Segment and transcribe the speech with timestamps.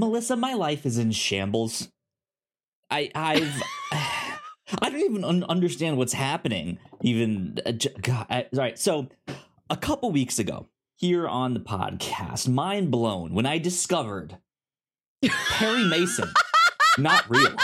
[0.00, 1.88] Melissa, my life is in shambles.
[2.90, 6.78] I I've I don't even un- understand what's happening.
[7.02, 8.78] Even uh, j- God, I, all right.
[8.78, 9.08] So
[9.68, 10.66] a couple weeks ago,
[10.96, 14.38] here on the podcast, mind blown when I discovered
[15.22, 16.32] Perry Mason
[16.98, 17.54] not real.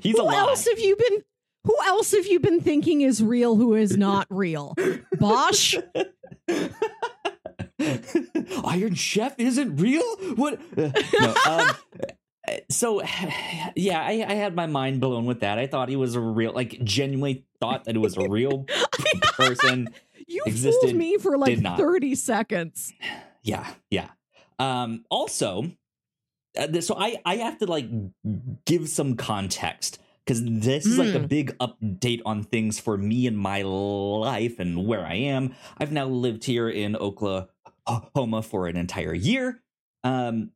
[0.00, 0.36] He's who a lie.
[0.36, 1.22] else have you been?
[1.64, 3.56] Who else have you been thinking is real?
[3.56, 4.74] Who is not real?
[5.18, 5.76] Bosch.
[8.64, 10.02] Iron Chef isn't real.
[10.36, 10.60] What?
[10.76, 11.34] No.
[11.48, 11.70] Um,
[12.70, 13.02] so,
[13.76, 15.58] yeah, I, I had my mind blown with that.
[15.58, 18.66] I thought he was a real, like, genuinely thought that it was a real
[19.22, 19.88] person.
[20.26, 22.92] You Existed, fooled me for like 30 seconds.
[23.44, 24.10] Yeah, yeah.
[24.60, 25.64] Um, also,
[26.56, 27.86] uh, so I I have to like
[28.66, 31.28] give some context because this is like a Mm.
[31.28, 35.56] big update on things for me in my life and where I am.
[35.78, 37.48] I've now lived here in Oklahoma
[38.42, 39.62] for an entire year.
[40.04, 40.50] Um,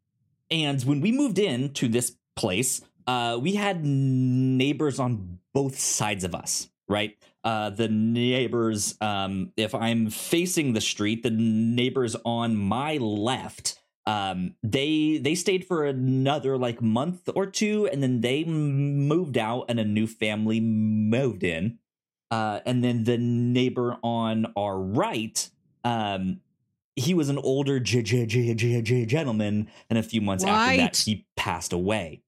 [0.51, 6.25] and when we moved in to this place, uh, we had neighbors on both sides
[6.25, 7.17] of us, right?
[7.45, 14.55] Uh, the neighbors, um, if I'm facing the street, the neighbors on my left, um,
[14.63, 19.81] they they stayed for another like month or two, and then they moved out, and
[19.81, 21.79] a new family moved in.
[22.31, 25.49] Uh, and then the neighbor on our right,
[25.85, 26.41] um,
[26.97, 30.71] he was an older j- j- j- j- j- gentleman, and a few months after
[30.79, 32.23] that, he passed away.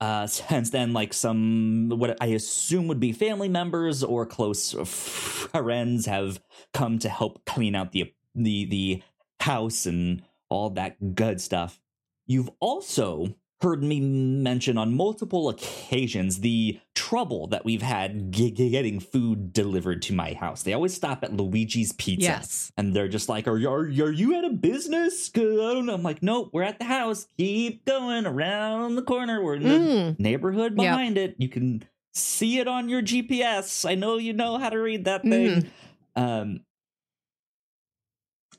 [0.00, 6.06] Uh, since then, like some what I assume would be family members or close friends
[6.06, 6.40] have
[6.72, 9.02] come to help clean out the the the
[9.40, 11.80] house and all that good stuff.
[12.26, 19.00] You've also heard me mention on multiple occasions the trouble that we've had g- getting
[19.00, 20.62] food delivered to my house.
[20.62, 22.26] They always stop at Luigi's Pizza.
[22.26, 22.70] Yes.
[22.76, 25.30] And they're just like, are, you- are, are you at a business?
[25.34, 25.94] I don't know.
[25.94, 27.28] I'm like, nope, we're at the house.
[27.38, 29.42] Keep going around the corner.
[29.42, 30.18] We're in the Mm.
[30.20, 30.76] neighborhood Yep.
[30.76, 31.36] behind it.
[31.38, 31.82] You can
[32.12, 33.88] see it on your GPS.
[33.88, 35.70] I know you know how to read that thing.
[36.14, 36.60] Um,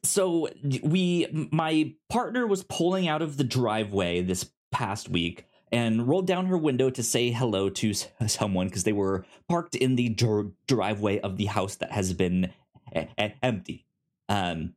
[0.03, 0.47] so
[0.83, 6.45] we, my partner was pulling out of the driveway this past week and rolled down
[6.47, 7.93] her window to say hello to
[8.27, 12.51] someone because they were parked in the dr- driveway of the house that has been
[12.95, 13.85] e- e- empty.
[14.29, 14.73] Um,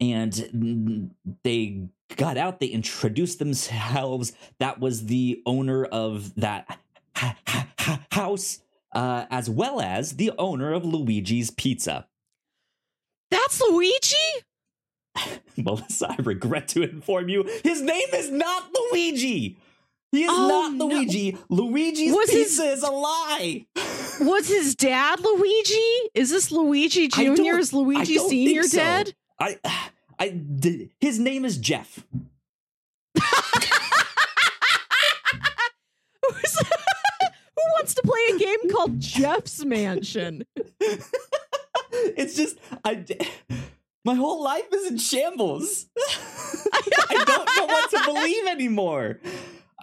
[0.00, 2.60] and they got out.
[2.60, 4.32] They introduced themselves.
[4.58, 6.78] That was the owner of that
[7.14, 8.60] ha- ha- house,
[8.92, 12.08] uh, as well as the owner of Luigi's Pizza.
[13.30, 14.16] That's Luigi?
[15.56, 19.56] Melissa, I regret to inform you, his name is not Luigi.
[20.12, 20.86] He is Oh, not no.
[20.86, 21.36] Luigi.
[21.48, 23.66] Luigi's Was his- is a lie.
[24.20, 26.10] Was his dad Luigi?
[26.14, 27.58] Is this Luigi Jr.?
[27.58, 28.28] Is Luigi Sr.
[28.28, 28.76] think so.
[28.78, 29.14] dead?
[29.40, 29.58] I,
[30.18, 32.04] I, d- his name is Jeff.
[37.56, 40.44] Who wants to play a game called Jeff's Mansion?
[41.92, 43.04] it's just I
[44.04, 45.86] my whole life is in shambles.
[47.10, 49.20] I don't know what to believe anymore.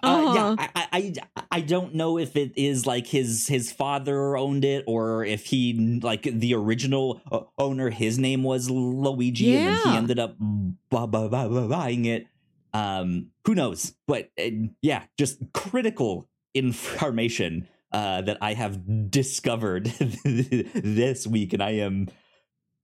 [0.04, 0.56] Uh, Uh-huh.
[0.58, 4.64] yeah, I, I I I don't know if it is like his his father owned
[4.64, 9.78] it or if he like the original uh, owner his name was Luigi and then
[9.92, 12.26] he ended up bu- bu- bu- bu- buying it.
[12.74, 13.94] Um, who knows?
[14.08, 14.50] But uh,
[14.82, 19.84] yeah, just critical information uh, that I have discovered
[20.24, 22.08] this week, and I am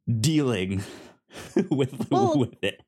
[0.07, 0.83] dealing
[1.71, 2.83] with Well, with it.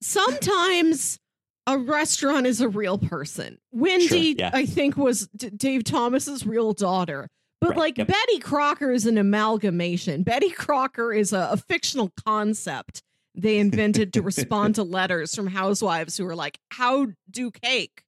[0.00, 1.18] Sometimes
[1.66, 3.58] a restaurant is a real person.
[3.72, 4.50] Wendy, yeah.
[4.52, 7.28] I think, was D- Dave Thomas's real daughter.
[7.60, 8.08] But Right, like yep.
[8.08, 10.22] Betty Crocker is an amalgamation.
[10.22, 13.02] Betty Crocker is a, a fictional concept
[13.34, 18.02] they invented to respond to letters from housewives who were like, "How do cake?"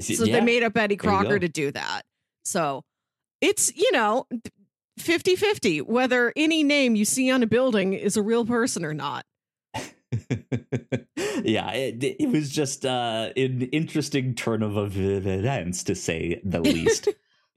[0.00, 0.38] So Yeah.
[0.38, 2.02] they made up Betty Crocker to do that.
[2.46, 2.82] So
[3.42, 4.26] it's, you know,
[4.98, 8.94] 50 50 whether any name you see on a building is a real person or
[8.94, 9.24] not.
[11.42, 17.08] yeah, it, it was just uh, an interesting turn of events, to say the least.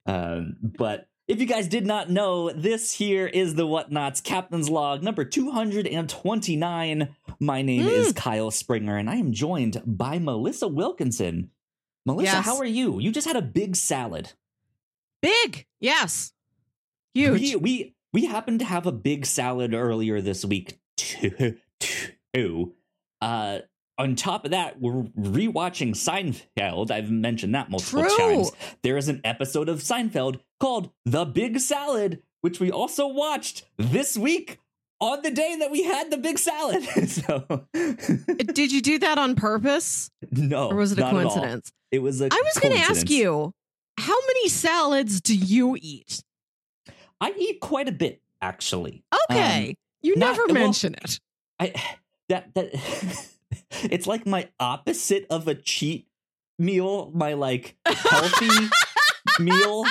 [0.07, 5.03] um, but if you guys did not know, this here is the Whatnauts Captain's Log
[5.03, 7.09] number 229.
[7.39, 7.91] My name Mm.
[7.91, 11.51] is Kyle Springer, and I am joined by Melissa Wilkinson.
[12.05, 12.45] Melissa, Yes.
[12.45, 12.99] how are you?
[12.99, 14.33] You just had a big salad.
[15.21, 15.67] Big.
[15.79, 16.31] Yes.
[17.17, 17.41] Huge.
[17.41, 21.57] We, we we happened to have a big salad earlier this week too.
[22.33, 22.73] too.
[23.21, 23.59] Uh,
[23.99, 26.91] on top of that, we're rewatching Seinfeld.
[26.91, 28.17] I've mentioned that multiple True.
[28.17, 28.51] times.
[28.83, 34.17] There is an episode of Seinfeld called "The Big Salad," which we also watched this
[34.17, 34.59] week.
[34.99, 36.83] on the day that we had the big salad.
[37.07, 37.67] so
[38.53, 40.09] Did you do that on purpose?
[40.31, 41.71] no, Or was it a coincidence?
[41.91, 43.53] It was a I was going to ask you,
[43.99, 46.23] how many salads do you eat?
[47.21, 49.03] I eat quite a bit actually.
[49.31, 49.75] Okay.
[50.01, 51.19] you Um, not- never well- mention it.
[51.59, 51.73] I
[52.29, 52.69] that that
[53.83, 56.07] it's like my opposite of a cheat
[56.59, 58.69] meal, my like healthy
[59.39, 59.85] meal.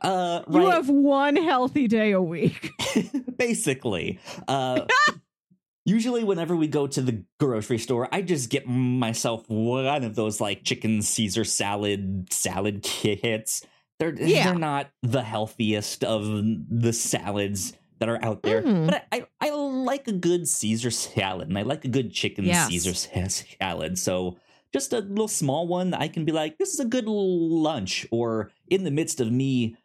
[0.00, 2.70] Uh You have one healthy day a week.
[3.38, 4.20] basically.
[4.46, 4.86] Uh
[5.84, 10.40] usually whenever we go to the grocery store, I just get myself one of those
[10.40, 13.64] like chicken Caesar salad salad kits.
[14.00, 14.44] They're Yeah.
[14.44, 16.24] they're not the healthiest of
[16.70, 18.86] the salads that are out there, Mhm.
[18.86, 22.44] but I, I I like a good Caesar salad, and I like a good chicken
[22.44, 22.68] Yes.
[22.68, 22.94] Caesar
[23.60, 23.98] salad.
[23.98, 24.36] So
[24.72, 28.06] just a little small one that I can be like, this is a good lunch,
[28.12, 29.76] or in the midst of me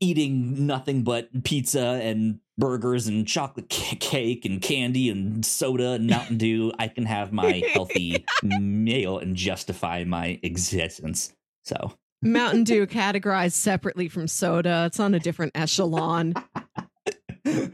[0.00, 6.36] eating nothing but pizza and burgers and chocolate cake and candy and soda and Mountain
[6.44, 11.32] Dew, I can have my healthy meal and justify my existence.
[11.64, 11.92] So
[12.22, 14.84] Mountain Dew categorized separately from soda.
[14.86, 16.34] It's on a different echelon.
[17.44, 17.70] there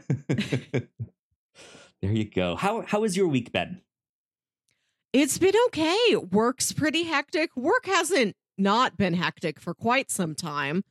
[2.01, 2.55] you go.
[2.55, 3.81] How how has your week been?
[5.13, 6.15] It's been okay.
[6.31, 7.55] Work's pretty hectic.
[7.55, 10.83] Work hasn't not been hectic for quite some time.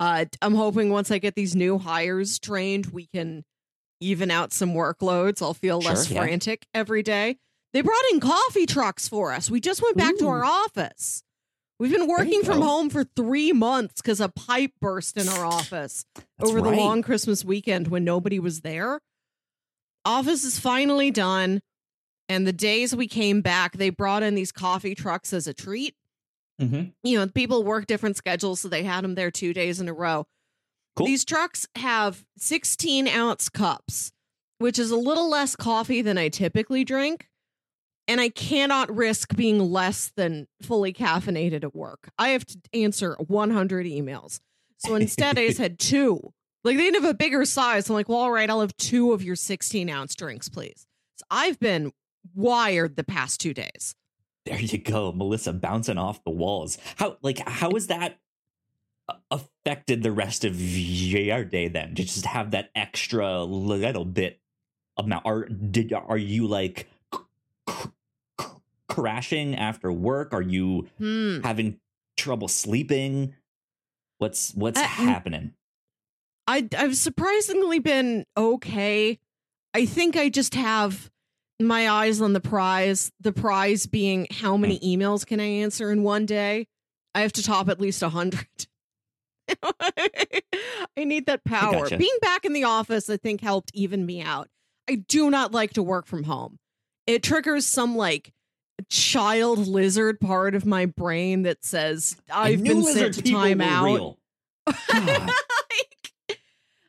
[0.00, 3.44] Uh, I'm hoping once I get these new hires trained, we can
[4.00, 5.42] even out some workloads.
[5.42, 6.22] I'll feel less Sure, yeah.
[6.22, 7.36] frantic every day.
[7.72, 9.50] They brought in coffee trucks for us.
[9.50, 11.22] We just went back to our office.
[11.80, 12.66] We've been working from go.
[12.66, 17.00] home for three months because a pipe burst in our office That's over the long
[17.00, 19.00] Christmas weekend when nobody was there.
[20.04, 21.62] Office is finally done.
[22.28, 25.94] And the days we came back, they brought in these coffee trucks as a treat.
[26.60, 26.92] Mhm.
[27.02, 29.94] You know, people work different schedules, so they had them there two days in a
[29.94, 30.26] row.
[30.96, 31.06] Cool.
[31.06, 34.12] These trucks have 16 ounce cups,
[34.58, 37.29] which is a little less coffee than I typically drink.
[38.10, 42.10] And I cannot risk being less than fully caffeinated at work.
[42.18, 44.40] I have to answer 100 emails.
[44.78, 46.32] So instead, I just had two.
[46.64, 47.88] Like they didn't have a bigger size.
[47.88, 50.88] I'm like, well, all right, I'll have two of your 16 ounce drinks, please.
[51.18, 51.92] So I've been
[52.34, 53.94] wired the past two days.
[54.44, 56.78] There you go, Melissa bouncing off the walls.
[56.96, 58.18] How like how has that
[59.30, 61.94] affected the rest of your day then?
[61.94, 64.40] To just have that extra little bit
[64.96, 65.26] amount.
[65.26, 66.88] Are did are you like
[69.00, 70.32] crashing after work?
[70.34, 71.40] Are you Hmm.
[71.42, 71.78] having
[72.16, 73.34] trouble sleeping?
[74.18, 75.54] What's what's Uh, happening?
[76.46, 79.18] I I've surprisingly been okay.
[79.72, 81.10] I think I just have
[81.60, 83.10] my eyes on the prize.
[83.20, 86.66] The prize being how many emails can I answer in one day?
[87.14, 88.46] I have to top at least a hundred.
[90.96, 91.72] I need that power.
[91.82, 91.96] gotcha.
[91.96, 94.48] Being back in the office, I think, helped even me out.
[94.88, 96.58] I do not like to work from home.
[97.06, 98.32] It triggers some like
[98.82, 104.16] child lizard part of my brain that says I I've been sent to time out
[104.94, 106.40] like,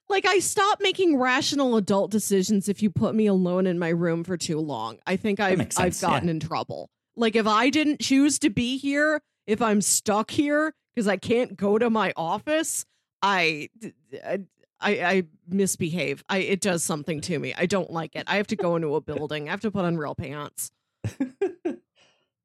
[0.10, 4.24] like I stopped making rational adult decisions if you put me alone in my room
[4.24, 5.00] for too long.
[5.08, 6.90] I think I've I've gotten in trouble.
[7.16, 11.56] Like if I didn't choose to be here, if I'm stuck here because I can't
[11.56, 12.86] go to my office,
[13.22, 13.70] I
[14.24, 14.40] I
[14.82, 16.24] I misbehave.
[16.30, 17.54] I it does something to me.
[17.58, 18.26] I don't like it.
[18.28, 19.48] I have to go into a building.
[19.48, 20.72] I have to put on real pants.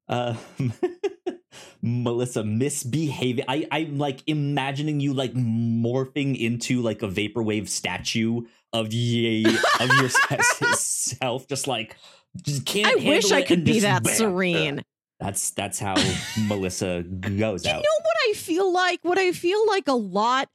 [0.09, 0.37] um,
[1.81, 3.45] Melissa misbehaving.
[3.47, 8.41] I I'm like imagining you like morphing into like a vaporwave statue
[8.73, 9.45] of ye
[9.79, 11.95] of yourself, just like
[12.41, 12.87] just can't.
[13.01, 14.13] I wish I could be that bam.
[14.15, 14.81] serene.
[15.19, 15.95] That's that's how
[16.47, 17.83] Melissa goes You out.
[17.83, 18.99] know what I feel like?
[19.03, 20.47] What I feel like a lot.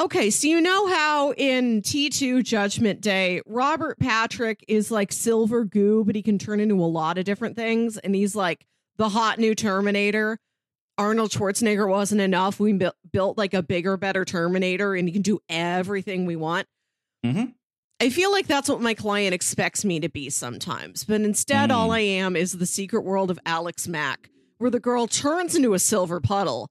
[0.00, 6.02] Okay, so you know how in T2 Judgment Day, Robert Patrick is like silver goo,
[6.04, 7.98] but he can turn into a lot of different things.
[7.98, 8.66] And he's like
[9.02, 10.38] the hot new Terminator.
[10.96, 12.60] Arnold Schwarzenegger wasn't enough.
[12.60, 16.68] We bu- built like a bigger, better Terminator, and you can do everything we want.
[17.26, 17.54] Mhm.
[18.00, 21.02] I feel like that's what my client expects me to be sometimes.
[21.02, 21.74] But instead, Mm.
[21.74, 25.74] all I am is the secret world of Alex Mack, where the girl turns into
[25.74, 26.68] a silver puddle,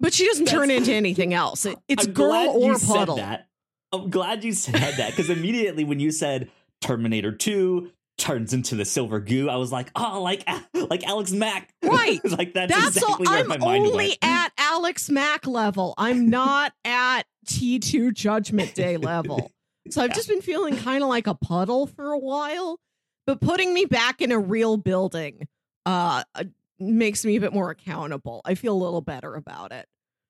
[0.00, 1.64] but she doesn't turn into anything else.
[1.64, 3.16] It- it's I'm girl glad or you puddle.
[3.18, 3.48] Said that.
[3.92, 6.50] I'm glad you said that because immediately when you said
[6.80, 11.74] Terminator Two turns into the silver goo, I was like, oh, like like Alex Mack,
[11.82, 12.20] Right.
[12.24, 13.32] like that's, That's exactly all.
[13.32, 14.18] where I'm my mind only went.
[14.22, 15.94] at Alex Mack level.
[15.98, 19.50] I'm not at T2 Judgment Day level.
[19.90, 20.14] So I've Yeah.
[20.14, 22.78] just been feeling kind of like a puddle for a while,
[23.26, 25.48] but putting me back in a real building
[25.86, 26.44] uh uh,
[26.78, 28.40] makes me a bit more accountable.
[28.44, 29.86] I feel a little better about it.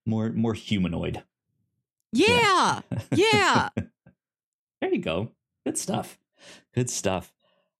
[0.06, 1.22] more more humanoid.
[2.12, 2.80] Yeah.
[3.14, 3.68] Yeah.
[4.80, 5.30] There you go.
[5.66, 6.18] Good stuff.
[6.74, 7.32] Good stuff.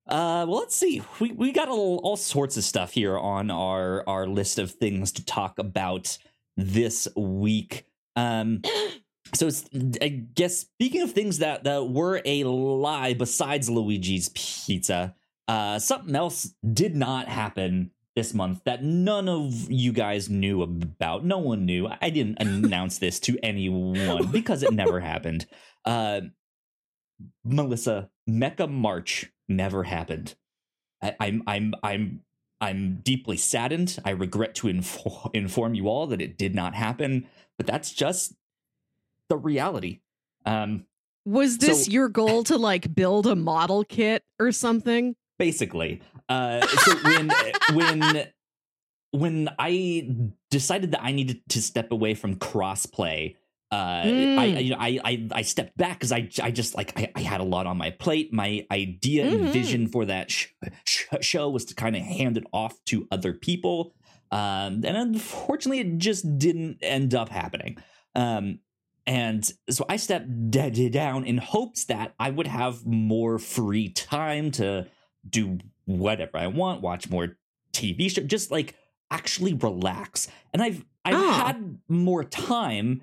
[0.09, 1.03] Uh, well, let's see.
[1.21, 5.13] We we got all, all sorts of stuff here on our our list of things
[5.13, 6.19] to talk about
[6.57, 7.87] this week.
[8.17, 8.63] Um,
[9.35, 9.65] so it's,
[10.01, 15.15] I guess speaking of things that that were a lie besides Luigi's Pizza,
[15.47, 21.25] uh, something else did not happen this month that none of you guys knew about.
[21.25, 21.89] No one knew.
[22.01, 25.47] I didn't announce this to anyone because it never happened.
[25.85, 26.23] Uh,
[27.45, 30.35] Melissa, Mecha March never happened.
[31.03, 32.21] I, I'm I'm I'm
[32.61, 33.99] I'm deeply saddened.
[34.05, 38.35] I regret to infor- inform you all that it did not happen, but that's just
[39.29, 40.01] the reality.
[40.47, 40.87] Um,
[41.25, 45.17] Was this So- your goal to like build a model kit or something?
[45.39, 47.33] basically uh so when
[47.73, 48.27] when
[49.11, 50.09] when i
[50.53, 53.35] decided that i needed to step away from crossplay
[53.73, 54.39] uh I, Mm.
[54.39, 57.21] I you know i i, I stepped back because i i just like I, I
[57.23, 59.53] had a lot on my plate my idea and Mhm.
[59.53, 60.49] vision for that sh-
[60.85, 63.95] sh- show was to kind of hand it off to other people
[64.31, 67.77] um and unfortunately it just didn't end up happening
[68.15, 68.59] um
[69.05, 74.53] and so I stepped d- down in hopes that I would have more free time
[74.53, 74.87] to
[75.29, 77.37] do whatever I want, watch more
[77.73, 78.77] TV show, just like
[79.11, 80.29] actually relax.
[80.53, 81.47] And I've I've Ah.
[81.47, 83.03] had more time,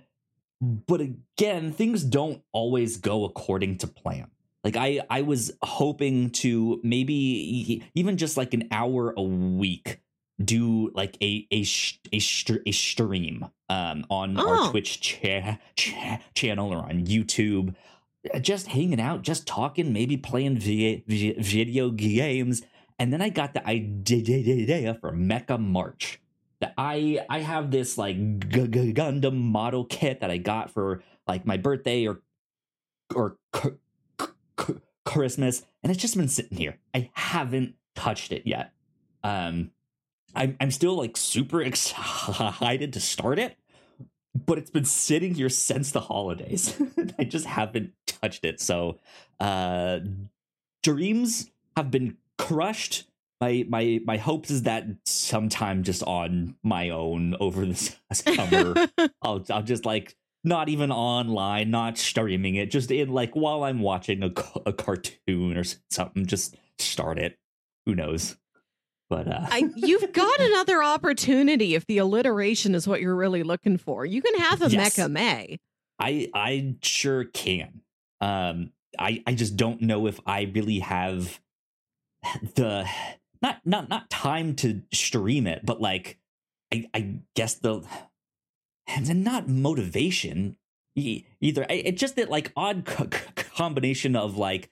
[0.62, 4.28] but again, things don't always go according to plan.
[4.64, 10.00] Like I I was hoping to maybe even just like an hour a week
[10.44, 11.66] do like a a
[12.14, 12.20] a,
[12.68, 14.48] a stream um on Oh.
[14.66, 17.76] our Twitch cha- cha- channel or on YouTube
[18.34, 22.62] uh, just hanging out, just talking, maybe playing vi- vi- video games.
[23.00, 26.20] And then I got the idea for Mecha March.
[26.78, 28.18] I I have this like
[28.50, 32.22] G- G- Gundam model kit that I got for like my birthday or
[33.16, 33.70] or c-
[34.60, 34.76] c-
[35.06, 36.78] Christmas, and it's just been sitting here.
[36.94, 38.74] I haven't touched it yet.
[39.24, 39.72] Um,
[40.36, 43.58] I'm I'm still like super excited to start it,
[44.36, 46.80] but it's been sitting here since the holidays.
[47.20, 48.60] I just haven't touched it.
[48.60, 49.00] So,
[49.40, 50.00] uh,
[50.84, 53.09] dreams have been crushed.
[53.42, 57.76] My my my hopes is that sometime just on my own over the
[58.14, 58.88] summer,
[59.22, 63.80] I'll I'll just like not even online, not streaming it, just in like while I'm
[63.80, 64.32] watching a,
[64.66, 67.38] a cartoon or something, just start it.
[67.86, 68.38] Who knows?
[69.10, 73.78] But uh, I, you've got another opportunity if the alliteration is what you're really looking
[73.78, 74.06] for.
[74.06, 74.98] You can have a Yes.
[74.98, 75.58] Mecha May.
[75.98, 77.82] I I sure can.
[78.22, 81.40] Um, I I just don't know if I really have
[82.56, 82.88] the
[83.42, 86.18] not not not time to stream it, but like
[86.74, 87.84] I I guess the
[88.88, 90.58] and then not motivation
[90.96, 91.66] either.
[91.70, 94.70] I, it's just that like odd co- co- combination of like.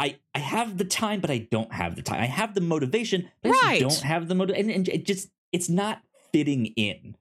[0.00, 2.20] I, I have the time, but I don't have the time.
[2.22, 4.70] I have the motivation, but I just don't have the motivation.
[4.70, 6.00] And, and it just, it's not
[6.32, 7.16] fitting in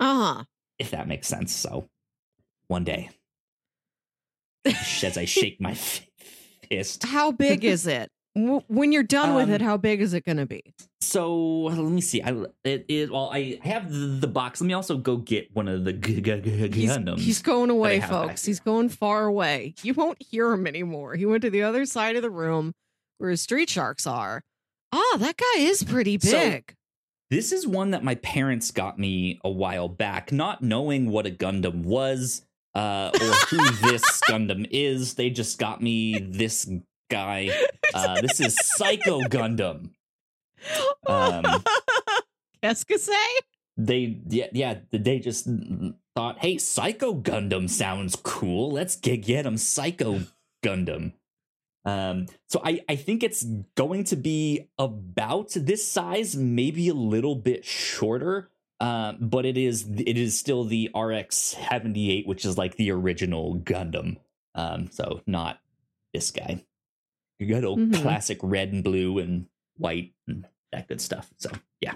[0.00, 0.44] Uh huh.
[0.80, 1.52] if that makes sense.
[1.54, 1.88] So
[2.66, 3.10] one day,
[4.64, 5.74] as I shake my
[6.68, 7.04] fist.
[7.04, 8.10] How big is it?
[8.34, 10.62] W- When you're done with Um, it, how big is it going to be?
[11.00, 12.22] So let me see.
[12.22, 12.30] I
[12.64, 14.60] it, it well, I have the, the box.
[14.60, 17.18] Let me also go get one of the g- g- g- He's, Gundams.
[17.18, 18.44] he's going away, folks.
[18.44, 19.74] He's going far away.
[19.82, 21.14] You won't hear him anymore.
[21.16, 22.72] He went to the other side of the room
[23.18, 24.42] where his street sharks are.
[24.92, 26.74] Ah, that guy is pretty So- big.
[27.30, 31.30] This is one that my parents got me a while back, not knowing what a
[31.30, 32.42] Gundam was
[32.74, 33.56] uh, or who
[33.90, 35.14] this Gundam is.
[35.14, 36.70] They just got me this
[37.12, 37.50] guy.
[37.94, 39.90] Uh, this is Psycho Gundam.
[41.06, 41.44] Um,
[42.62, 43.42] Qu'est-ce que c'est?
[43.76, 45.48] they yeah yeah they just
[46.14, 50.20] thought hey psycho gundam sounds cool let's get get him psycho
[50.62, 51.12] gundam
[51.84, 53.44] um so i i think it's
[53.76, 58.50] going to be about this size maybe a little bit shorter
[58.80, 63.58] um but it is it is still the rx 78 which is like the original
[63.58, 64.18] gundam
[64.54, 65.60] um so not
[66.12, 66.62] this guy
[67.46, 68.02] good old Mhm.
[68.02, 69.46] classic red and blue and
[69.76, 71.94] white and that good stuff so yeah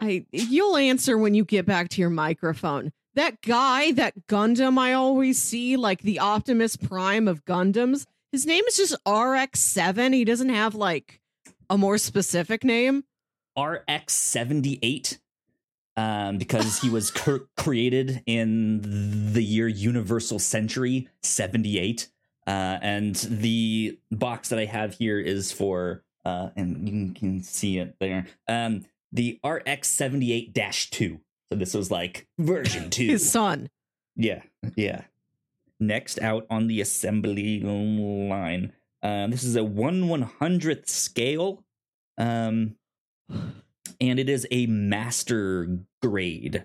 [0.00, 2.92] I you'll answer when you get back to your microphone.
[3.14, 8.62] That guy, that Gundam I always see, like the Optimus Prime of Gundams, his name
[8.68, 10.12] is just RX7.
[10.14, 11.20] He doesn't have like
[11.68, 13.04] a more specific name.
[13.58, 15.18] RX 78
[15.96, 22.08] um, because he was cr- created in the year Universal Century 78.
[22.48, 27.42] Uh, and the box that I have here is for, uh, and you can, can
[27.42, 31.20] see it there, um, the RX 78 2.
[31.52, 33.04] So this was like version 2.
[33.04, 33.68] His son.
[34.16, 34.42] Yeah,
[34.76, 35.02] yeah.
[35.78, 38.72] next out on the assembly line.
[39.02, 41.64] Um, this is a one one hundredth scale,
[42.16, 42.76] um,
[43.28, 46.64] and it is a master grade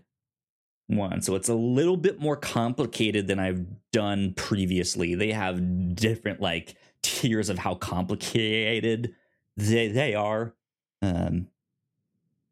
[0.95, 1.21] one.
[1.21, 5.15] So it's a little bit more complicated than I've done previously.
[5.15, 9.13] They have different like tiers of how complicated
[9.57, 10.53] they they are,
[11.01, 11.47] um,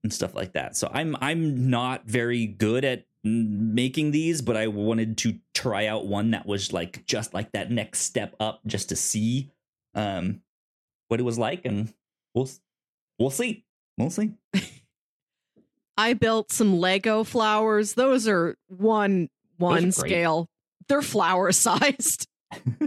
[0.04, 0.78] and stuff like that.
[0.78, 6.08] So I'm I'm not very good at making these, but I wanted to try out
[6.08, 9.52] one that was like just like that next step up, just to see
[9.96, 10.42] um
[11.08, 11.94] what it was like, and
[12.34, 12.50] we'll
[13.20, 13.66] we'll see,
[13.98, 14.34] we'll see.
[15.98, 17.94] I built some Lego flowers.
[17.94, 20.48] Those are one one are scale.
[20.88, 22.28] They're flower sized.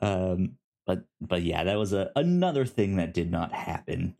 [0.00, 4.16] um, but but yeah, that was a another thing that did not happen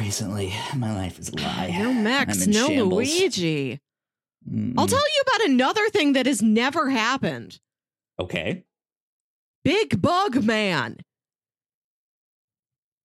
[0.00, 0.52] recently.
[0.74, 1.74] My life is a lie.
[1.78, 2.92] No Max, no shambles.
[2.92, 3.80] Luigi.
[4.48, 4.74] Mm-mm.
[4.76, 7.58] I'll tell you about another thing that has never happened.
[8.20, 8.64] Okay,
[9.64, 10.98] Big Bug Man.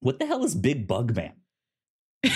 [0.01, 1.33] what the hell is Big Bug Man?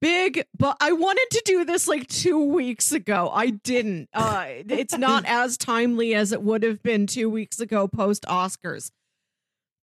[0.00, 3.30] Big, but I wanted to do this like two weeks ago.
[3.32, 4.08] I didn't.
[4.14, 8.90] Uh, it's not as timely as it would have been two weeks ago post Oscars.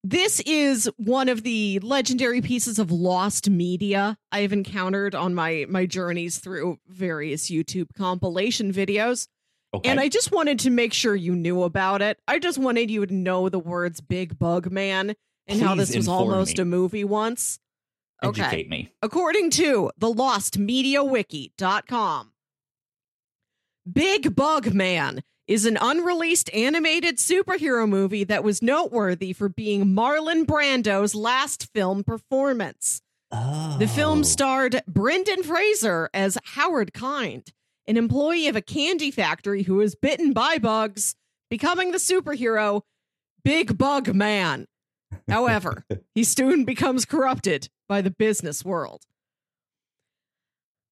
[0.04, 5.86] This is one of the legendary pieces of lost media I've encountered on my my
[5.86, 9.28] journeys through various YouTube compilation videos.
[9.74, 12.20] Okay, And I just wanted to make sure you knew about it.
[12.28, 15.14] I just wanted you to know the words Big Bug Man
[15.46, 16.62] and how this was almost me.
[16.62, 17.60] a movie once.
[18.24, 18.42] Okay.
[18.42, 18.92] educate me.
[19.02, 22.32] According to the lostmediawiki.com,
[23.92, 30.46] Big Bug Man is an unreleased animated superhero movie that was noteworthy for being Marlon
[30.46, 33.02] Brando's last film performance.
[33.32, 34.24] Oh, The film oh.
[34.24, 37.54] starred Brendan Fraser as Howard Kind,
[37.88, 41.16] an employee of a candy factory who is bitten by bugs,
[41.50, 42.82] becoming the superhero
[43.44, 44.66] Big Bug Man.
[45.30, 49.04] However, he soon becomes corrupted by the business world.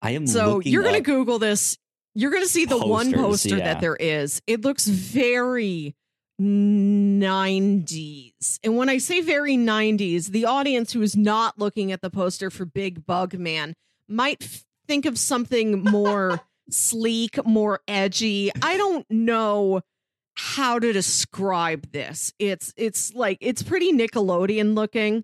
[0.01, 1.77] I am So you're going to Google this.
[2.13, 3.73] You're going to see the one poster yeah.
[3.73, 4.41] that there is.
[4.47, 5.95] It looks very
[6.39, 8.59] 90s.
[8.63, 12.49] And when I say very 90s, the audience who is not looking at the poster
[12.49, 13.73] for Big Bug Man
[14.07, 18.51] might f- think of something more sleek, more edgy.
[18.61, 19.81] I don't know
[20.35, 22.33] how to describe this.
[22.39, 25.23] It's it's like it's pretty Nickelodeon looking.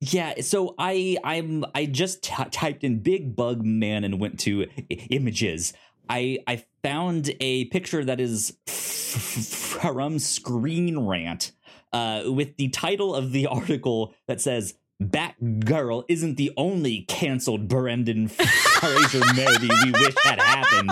[0.00, 4.66] Yeah, so I I'm I just t- typed in Big Bug Man and went to
[4.90, 5.72] I- images.
[6.08, 11.52] I I found a picture that is from Screen Rant
[11.92, 18.28] uh, with the title of the article that says Batgirl isn't the only canceled Brendan
[18.28, 20.90] Fraser movie we wish had happened.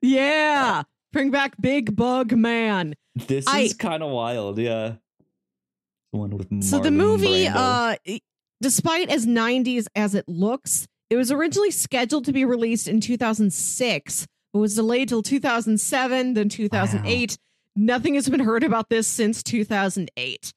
[0.00, 0.82] Yeah.
[1.12, 2.94] Bring back Big Bug Man.
[3.14, 4.94] This I- is kind of wild, yeah.
[6.12, 7.96] The one with So the movie, Brando.
[8.08, 8.18] uh,
[8.60, 14.26] despite as 90s as it looks, it was originally scheduled to be released in 2006,
[14.52, 17.38] but was delayed till 2007, then 2008.
[17.74, 20.52] Nothing has been heard about this since 2008.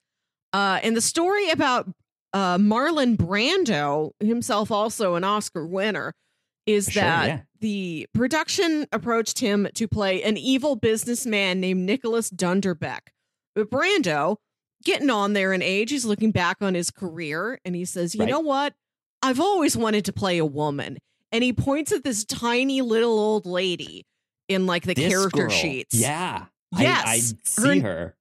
[0.52, 1.90] Uh, and the story about
[2.34, 6.14] uh, Marlon Brando, himself also an Oscar winner,
[6.66, 7.40] is Sure, that yeah.
[7.62, 13.12] the production approached him to play an evil businessman named Nicholas Dunderbeck.
[13.56, 14.38] But Brando,
[14.86, 18.22] getting on there in age, he's looking back on his career and he says, You
[18.22, 18.30] Right.
[18.30, 18.74] know what?
[19.22, 20.98] I've always wanted to play a woman.
[21.32, 24.06] And he points at this tiny little old lady
[24.48, 25.50] in like the This character girl.
[25.50, 25.96] sheets.
[25.96, 26.46] Yeah.
[26.78, 27.04] Yes.
[27.06, 27.18] I, I
[27.74, 28.16] see her.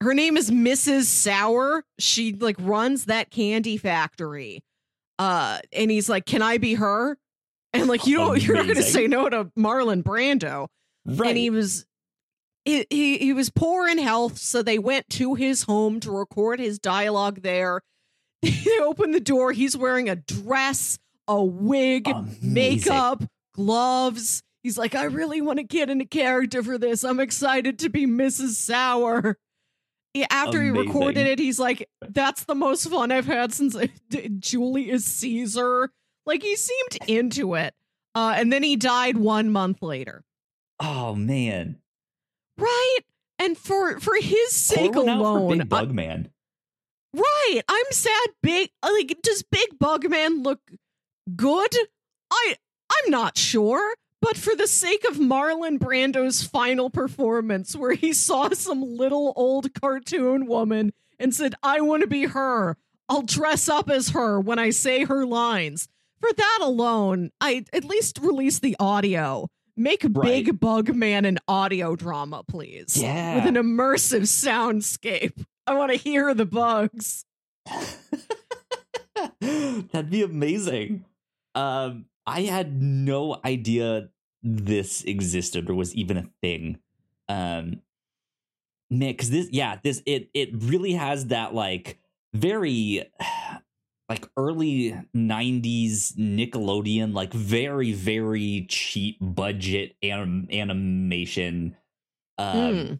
[0.00, 1.04] Her name is Mrs.
[1.04, 1.84] Sour.
[1.98, 4.62] She like runs that candy factory.
[5.18, 7.18] Uh, and he's like, Can I be her?
[7.72, 10.68] And like, you don't, you're not gonna say no to Marlon Brando.
[11.06, 11.28] Right.
[11.30, 11.84] and he was
[12.64, 16.60] he, he he was poor in health so they went to his home to record
[16.60, 17.80] his dialogue there.
[18.42, 19.52] They open the door.
[19.52, 22.52] He's wearing a dress a wig Amazing.
[22.52, 24.42] makeup gloves.
[24.62, 27.04] He's like i really want to get into character for this.
[27.04, 29.38] I'm excited to be mrs sour.
[30.30, 33.76] After he recorded it he's like that's the most fun i've had since
[34.40, 35.90] julius caesar.
[36.26, 37.74] Like he seemed into it.
[38.14, 40.24] Uh, and then he died one month later.
[40.80, 41.79] Oh man.
[42.60, 42.98] Right.
[43.38, 46.30] And for for his sake Pour one out for alone, Big Bug Man.
[47.14, 47.60] Right?
[47.68, 48.28] I'm sad.
[48.42, 50.60] Big like does Big Bug Man look
[51.34, 51.74] good?
[52.30, 52.56] I
[52.92, 53.94] I'm not sure.
[54.20, 59.72] But for the sake of Marlon Brando's final performance, where he saw some little old
[59.72, 62.76] cartoon woman and said, "I want to be her.
[63.08, 65.88] I'll dress up as her when I say her lines."
[66.20, 69.48] For that alone, I at least release the audio.
[69.80, 70.44] Make Right.
[70.44, 72.98] Big Bug Man an audio drama, please.
[73.00, 73.36] Yeah.
[73.36, 75.46] With an immersive soundscape.
[75.66, 77.24] I want to hear the bugs.
[79.40, 81.06] That'd be amazing.
[81.54, 84.10] Um, I had no idea
[84.42, 86.78] this existed or was even a thing.
[87.30, 87.80] Um,
[88.90, 91.98] man, because this, yeah, this it it really has that like
[92.34, 93.10] very
[94.10, 101.76] like early 90s nickelodeon like very very cheap budget anim- animation
[102.36, 102.94] um Hmm.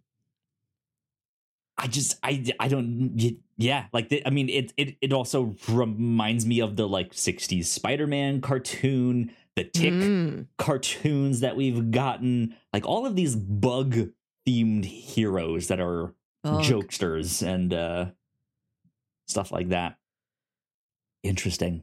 [1.77, 3.19] I just I I don't
[3.57, 7.65] yeah like the, I mean it it it also reminds me of the like 60s
[7.65, 10.47] Spider-Man cartoon the tick Mm.
[10.59, 14.11] cartoons that we've gotten like all of these bug
[14.47, 16.63] themed heroes that are Bug.
[16.65, 18.11] jokesters and uh
[19.27, 19.97] stuff like that
[21.23, 21.83] interesting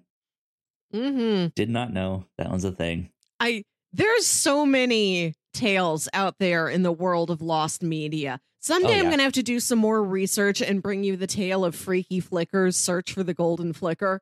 [0.94, 1.48] Mm-hmm.
[1.56, 6.84] did not know that was a thing I there's so many tales out there in
[6.84, 8.40] the world of lost media.
[8.60, 11.28] Someday Oh, I'm going to have to do some more research and bring you the
[11.28, 14.22] tale of Freaky Flickers Search for the Golden Flicker.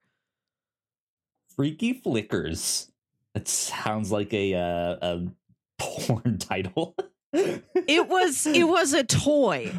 [1.56, 2.92] freaky flickers
[3.34, 5.22] that sounds like a uh, a
[5.78, 6.96] porn title
[7.34, 9.72] It was it was a toy.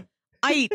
[0.42, 0.68] I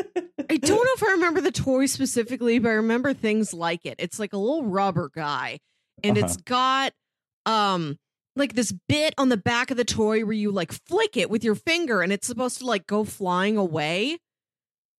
[0.50, 3.95] I don't know if I remember the toy specifically, but I remember things like it.
[4.00, 5.60] It's like a little rubber guy
[6.04, 6.26] and Uh-huh.
[6.26, 6.93] it's got
[7.45, 7.97] um
[8.36, 11.43] like this bit on the back of the toy where you like flick it with
[11.43, 14.17] your finger and it's supposed to like go flying away.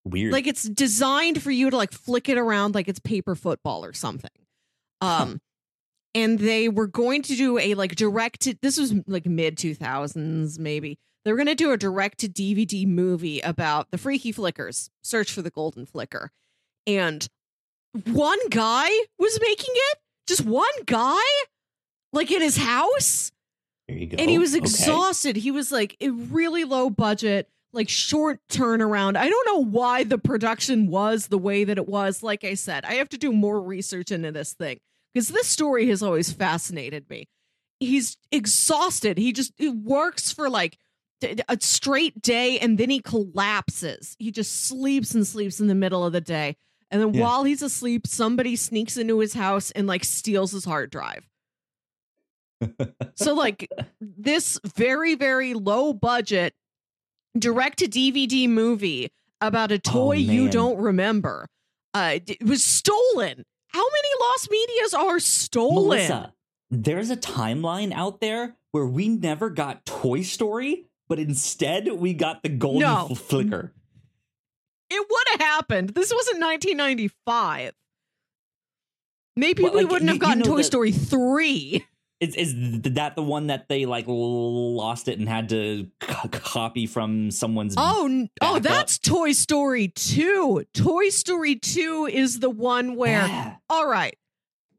[0.04, 3.84] weird like it's designed for you to like flick it around like it's paper football
[3.84, 4.30] or something
[5.00, 5.40] um
[6.14, 10.98] and they were going to do a like direct this was like mid 2000s maybe
[11.24, 15.30] they were going to do a direct to dvd movie about the freaky flickers search
[15.32, 16.30] for the golden flicker
[16.86, 17.28] and
[18.06, 21.20] one guy was making it just one guy
[22.12, 23.30] like in his house
[23.88, 24.58] there you go and he was Okay.
[24.58, 25.36] exhausted.
[25.36, 29.16] He was like a really low budget, like short turnaround.
[29.16, 32.22] I don't know why the production was the way that it was.
[32.22, 34.78] Like I said, I have to do more research into this thing
[35.12, 37.26] because this story has always fascinated me.
[37.80, 39.18] He's exhausted.
[39.18, 40.78] He just works for like
[41.22, 44.16] a straight day and then he collapses.
[44.18, 46.56] He just sleeps and sleeps in the middle of the day.
[46.90, 47.22] And then Yeah.
[47.22, 51.26] while he's asleep, somebody sneaks into his house and like steals his hard drive.
[53.16, 53.68] So like
[54.00, 56.54] this very very low budget
[57.36, 61.48] direct to DVD movie about a toy you don't remember
[61.94, 63.44] uh d- was stolen.
[63.66, 65.74] How many lost medias are stolen?
[65.88, 66.34] Melissa,
[66.70, 72.42] there's a timeline out there where we never got Toy Story, but instead we got
[72.42, 73.06] the golden No.
[73.08, 73.72] fl- flicker.
[74.90, 75.90] It would have happened.
[75.90, 77.72] This wasn't 1995.
[79.36, 81.84] Maybe we like, wouldn't you- have you gotten know Toy that- Story 3.
[82.20, 82.54] Is is
[82.94, 87.74] that the one that they like lost it and had to c- copy from someone's?
[87.76, 88.62] Oh, oh, up.
[88.62, 90.64] that's Toy Story 2.
[90.72, 93.56] Toy Story 2 is the one where Yeah.
[93.68, 94.16] All right.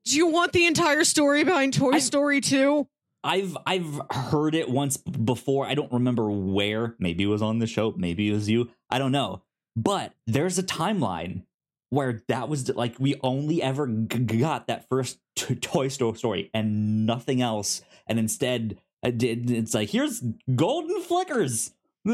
[0.06, 2.88] Do you want the entire story behind Toy I- Story 2?
[3.24, 5.66] I've I've heard it once before.
[5.66, 6.96] I don't remember where.
[7.00, 7.94] Maybe it was on the show.
[7.98, 8.70] Maybe it was you.
[8.90, 9.42] I don't know.
[9.76, 11.44] But there's a timeline
[11.90, 16.50] where that was like we only ever g- got that first t- Toy Story story
[16.54, 17.82] and nothing else.
[18.08, 19.50] And instead, I did.
[19.50, 20.24] It's like here's
[20.56, 21.72] golden flickers.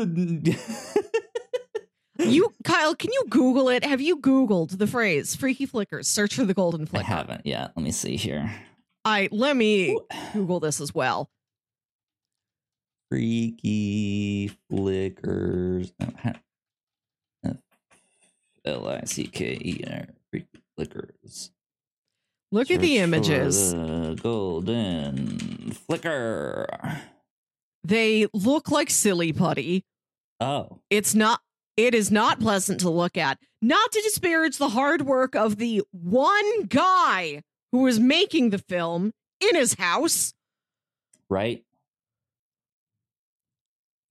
[2.22, 3.86] You Kyle, can you Google it?
[3.86, 6.08] Have you Googled the phrase freaky flickers?
[6.08, 7.06] Search for the golden flicker.
[7.06, 7.72] I haven't yet.
[7.78, 8.52] Let me see here.
[9.10, 9.98] I let me
[10.34, 11.30] Google this as well.
[13.10, 15.92] Freaky flickers.
[17.44, 17.56] Oh,
[18.66, 20.06] L I C K E R.
[20.32, 21.50] Freaky flickers.
[22.52, 23.74] Look at the images.
[23.74, 26.68] the golden flicker.
[27.84, 29.86] They look like silly putty.
[30.40, 31.42] Oh, It's not
[31.78, 33.40] it is not pleasant to look at.
[33.62, 37.42] Not to disparage the hard work of the one guy
[37.72, 40.34] who was making the film in his house.
[41.30, 41.64] right.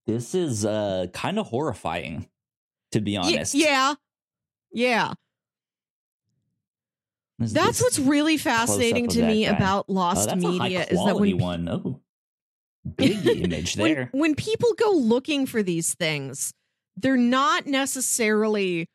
[0.07, 2.27] This is uh kind of horrifying,
[2.93, 3.53] to be Y- honest.
[3.53, 3.93] yeah.
[4.71, 5.13] Yeah.
[7.37, 9.51] This- That's what's really fascinating to me guy.
[9.55, 11.69] about oh, lost a media is that when one.
[11.69, 12.01] Oh,
[12.97, 14.09] big image when, there.
[14.13, 16.53] when people go looking for these things,
[16.97, 18.87] they're not necessarily.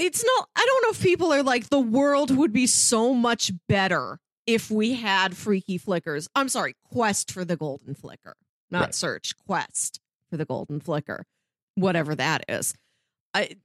[0.00, 0.48] It's not.
[0.56, 4.70] I don't know if people are like the world would be so much better if
[4.70, 6.26] we had freaky flickers.
[6.34, 8.34] I'm sorry, quest for the golden flicker,
[8.70, 8.94] not Right.
[8.94, 9.36] search.
[9.36, 11.26] Quest for the golden flicker,
[11.74, 12.72] whatever that is.
[13.34, 13.56] I.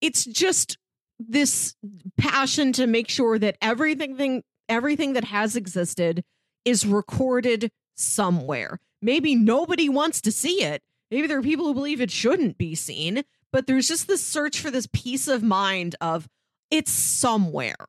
[0.00, 0.78] It's just
[1.18, 1.74] this
[2.16, 6.24] passion to make sure that everything thing, everything that has existed
[6.64, 8.78] is recorded somewhere.
[9.02, 10.82] Maybe nobody wants to see it.
[11.10, 13.22] Maybe there are people who believe it shouldn't be seen,
[13.56, 16.28] but there's just this search for this peace of mind of
[16.70, 17.86] it's somewhere.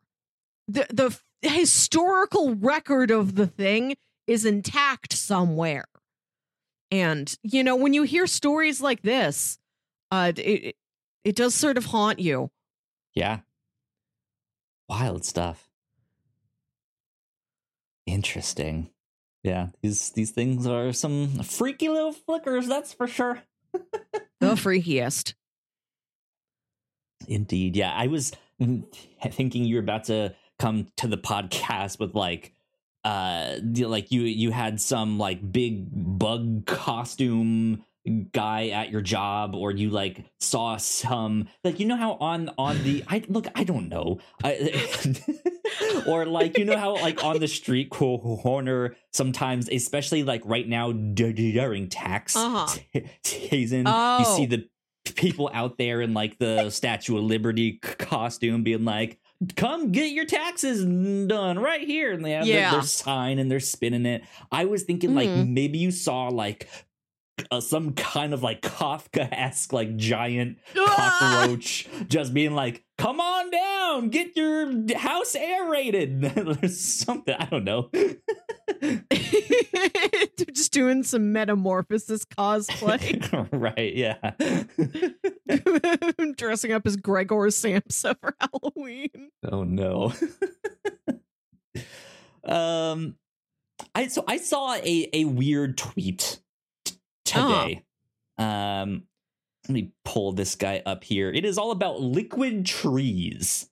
[0.69, 5.83] The the historical record of the thing is intact somewhere.
[6.89, 9.59] And you know, when you hear stories like this,
[10.09, 10.77] uh it
[11.25, 12.49] it does sort of haunt you.
[13.13, 13.39] Yeah.
[14.87, 15.67] Wild stuff.
[18.05, 18.89] Interesting.
[19.43, 23.41] Yeah, these these things are some freaky little flickers, that's for sure.
[24.39, 25.33] the freakiest.
[27.27, 27.75] Indeed.
[27.75, 32.53] Yeah, I was thinking you were about to come to the podcast with like
[33.05, 37.83] uh like you you had some like big bug costume
[38.31, 42.81] guy at your job or you like saw some like you know how on on
[42.83, 44.81] the i look i don't know I,
[46.07, 50.91] or like you know how like on the street corner sometimes especially like right now
[50.91, 52.67] during tax uh-huh.
[53.23, 54.19] season oh.
[54.19, 54.67] you see the
[55.15, 59.19] people out there in like the statue of liberty costume being like
[59.55, 60.83] come get your taxes
[61.27, 62.71] done right here and they have yeah.
[62.71, 65.37] their, their, sign and they're spinning it i was thinking mm-hmm.
[65.37, 66.67] like maybe you saw like
[67.51, 74.09] uh, some kind of like Kafka-esque like giant cockroach just being like, "Come on down,
[74.09, 77.89] get your house aerated." There's something I don't know.
[80.51, 83.95] just doing some metamorphosis cosplay, right?
[83.95, 84.31] Yeah,
[86.35, 89.31] dressing up as Gregor Samsa for Halloween.
[89.49, 90.13] Oh no.
[92.43, 93.15] um,
[93.95, 96.39] I so I saw a a weird tweet
[97.25, 97.83] today.
[98.37, 98.43] Oh.
[98.43, 99.03] Um,
[99.67, 101.29] let me pull this guy up here.
[101.29, 103.69] It is all about liquid trees.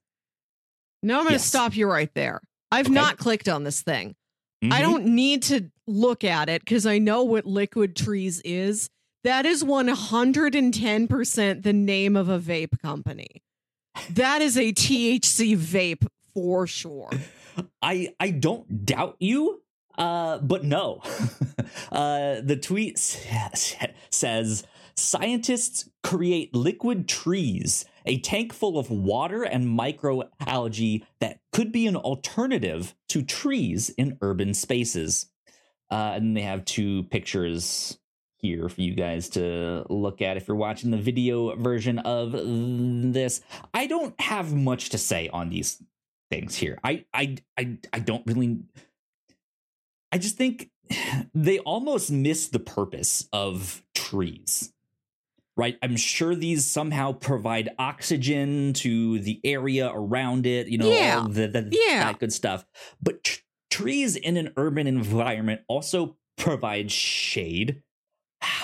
[1.01, 1.45] No, I'm going to yes.
[1.45, 2.41] stop you right there.
[2.71, 2.93] I've okay.
[2.93, 4.15] not clicked on this thing.
[4.63, 4.73] Mm-hmm.
[4.73, 8.89] I don't need to look at it because I know what liquid trees is.
[9.23, 13.43] That is 110% the name of a vape company.
[14.09, 17.09] That is a THC vape for sure.
[17.81, 19.61] I I don't doubt you
[19.97, 21.01] uh, but no.
[21.91, 24.63] uh, the tweet says
[24.95, 31.95] scientists create liquid trees, a tank full of water and microalgae that could be an
[31.95, 35.27] alternative to trees in urban spaces.
[35.89, 37.97] Uh, and they have two pictures
[38.37, 43.41] here for you guys to look at if you're watching the video version of this.
[43.73, 45.81] I don't have much to say on these
[46.29, 46.77] things here.
[46.83, 48.59] I I I, I don't really
[50.11, 50.69] I just think
[51.33, 54.71] they almost miss the purpose of trees.
[55.57, 55.77] Right?
[55.81, 61.25] I'm sure these somehow provide oxygen to the area around it, you know, yeah.
[61.29, 62.03] the, the yeah.
[62.03, 62.65] that good stuff.
[63.01, 63.39] But
[63.75, 67.81] trees in an urban environment also provide shade.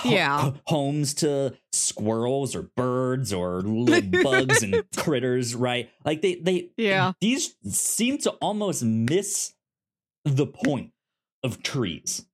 [0.04, 0.52] Yeah.
[0.66, 5.90] homes to squirrels or birds or little bugs and critters, right?
[6.04, 7.12] Like they they yeah.
[7.20, 9.54] These seem to almost miss
[10.24, 10.92] the point
[11.42, 12.24] of trees.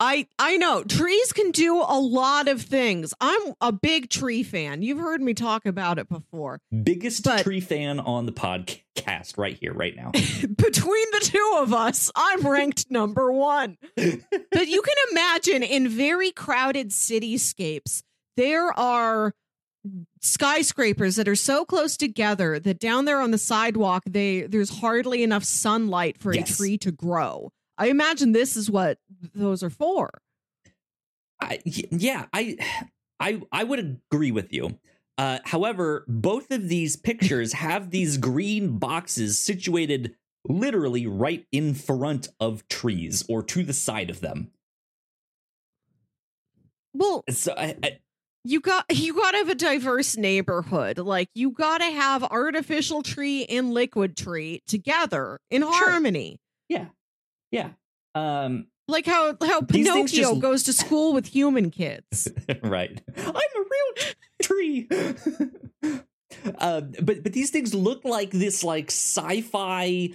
[0.00, 3.12] I I know trees can do a lot of things.
[3.20, 4.82] I'm a big tree fan.
[4.82, 6.60] You've heard me talk about it before.
[6.82, 10.10] Biggest but, tree fan on the podcast right here, right now.
[10.12, 13.76] between the two of us, I'm ranked number one.
[13.94, 18.02] but you can imagine in very crowded cityscapes,
[18.38, 19.34] there are
[20.22, 25.22] skyscrapers that are so close together that down there on the sidewalk, they there's hardly
[25.22, 26.54] enough sunlight for yes.
[26.54, 27.52] a tree to grow.
[27.80, 28.98] I imagine this is what
[29.34, 30.20] those are for.
[31.40, 32.58] I, yeah, I,
[33.20, 33.78] I, I would
[34.12, 34.78] agree with you.
[35.18, 40.14] Uh, however, both of these pictures have these green boxes situated
[40.46, 44.50] literally right in front of trees or to the side of them.
[46.94, 47.98] Well, so I, I
[48.44, 50.98] you got you got to have a diverse neighborhood.
[50.98, 55.72] Like you got to have artificial tree and liquid tree together in sure.
[55.72, 56.40] harmony.
[56.68, 56.86] Yeah.
[57.50, 57.70] Yeah.
[58.14, 60.40] Um like how how Pinocchio just...
[60.40, 62.28] goes to school with human kids.
[62.62, 63.00] right.
[63.16, 64.88] I'm a real tree.
[66.58, 70.10] uh, but but these things look like this like sci-fi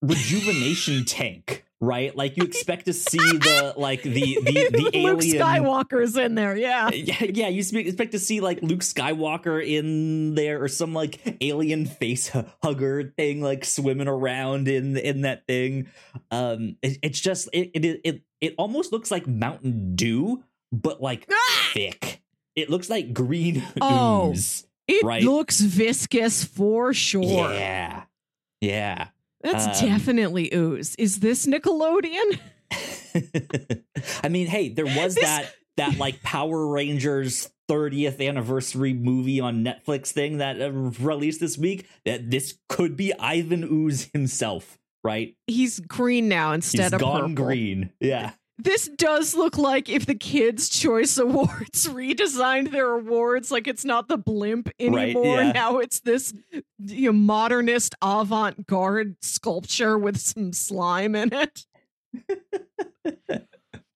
[0.00, 2.16] rejuvenation tank right?
[2.16, 6.56] Like you expect to see the like the the the Luke alien Skywalker's in there,
[6.56, 7.48] yeah, yeah, yeah.
[7.48, 12.30] You expect to see like Luke Skywalker in there or some like alien face
[12.62, 15.88] hugger thing like swimming around in in that thing.
[16.30, 21.26] Um, it, it's just it, it it it almost looks like Mountain Dew, but like
[21.30, 21.70] ah!
[21.74, 22.22] thick.
[22.54, 24.66] It looks like green oh, ooze.
[24.86, 25.22] It right?
[25.22, 27.22] looks viscous for sure.
[27.52, 28.04] Yeah,
[28.60, 29.08] yeah.
[29.42, 30.94] That's um, definitely ooze.
[30.96, 32.38] Is this Nickelodeon?
[34.22, 39.64] I mean, hey, there was This- that that like Power Rangers 30th anniversary movie on
[39.64, 41.88] Netflix thing that uh, released this week.
[42.04, 45.34] That this could be Ivan Ooze himself, right?
[45.46, 47.44] He's green now instead He's of gone purple.
[47.46, 47.90] green.
[48.00, 48.32] Yeah.
[48.58, 54.08] This does look like if the Kids' Choice Awards redesigned their awards, like it's not
[54.08, 55.36] the blimp Right, anymore.
[55.42, 55.52] yeah.
[55.52, 56.32] Now it's this
[56.78, 61.66] you know, modernist avant garde sculpture with some slime in it.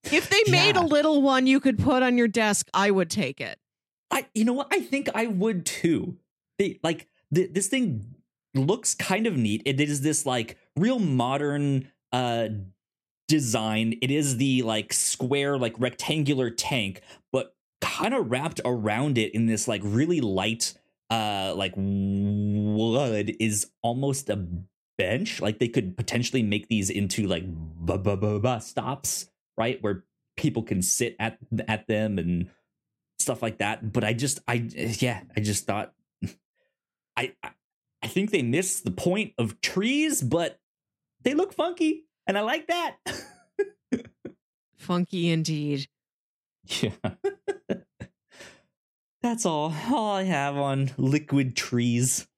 [0.05, 0.83] if they made Yeah.
[0.83, 3.59] a little one you could put on your desk, I would take it.
[4.11, 4.69] I you know what?
[4.73, 6.17] I think I would too.
[6.59, 8.15] They, like th- this thing
[8.55, 9.63] looks kind of neat.
[9.67, 12.49] It is this like real modern uh
[13.29, 13.95] design.
[14.03, 17.01] It is the like square like rectangular tank,
[17.33, 20.75] but kind of wrapped around it in this like really light
[21.11, 24.47] uh like wood is almost a
[24.99, 25.41] bench.
[25.41, 29.81] Like they could potentially make these into like bu- bu- bu- bus stops, right?
[29.83, 30.05] Where
[30.37, 32.51] people can sit at at them and
[33.19, 33.93] stuff like that.
[33.93, 35.93] But I just, I yeah, I just thought,
[37.17, 37.33] I,
[38.03, 40.61] I think they missed the point of trees, but
[41.23, 42.97] they look funky, and I like that.
[44.77, 45.89] Funky indeed.
[46.81, 46.91] yeah.
[49.23, 49.75] That's all.
[49.93, 52.29] All I have on liquid trees.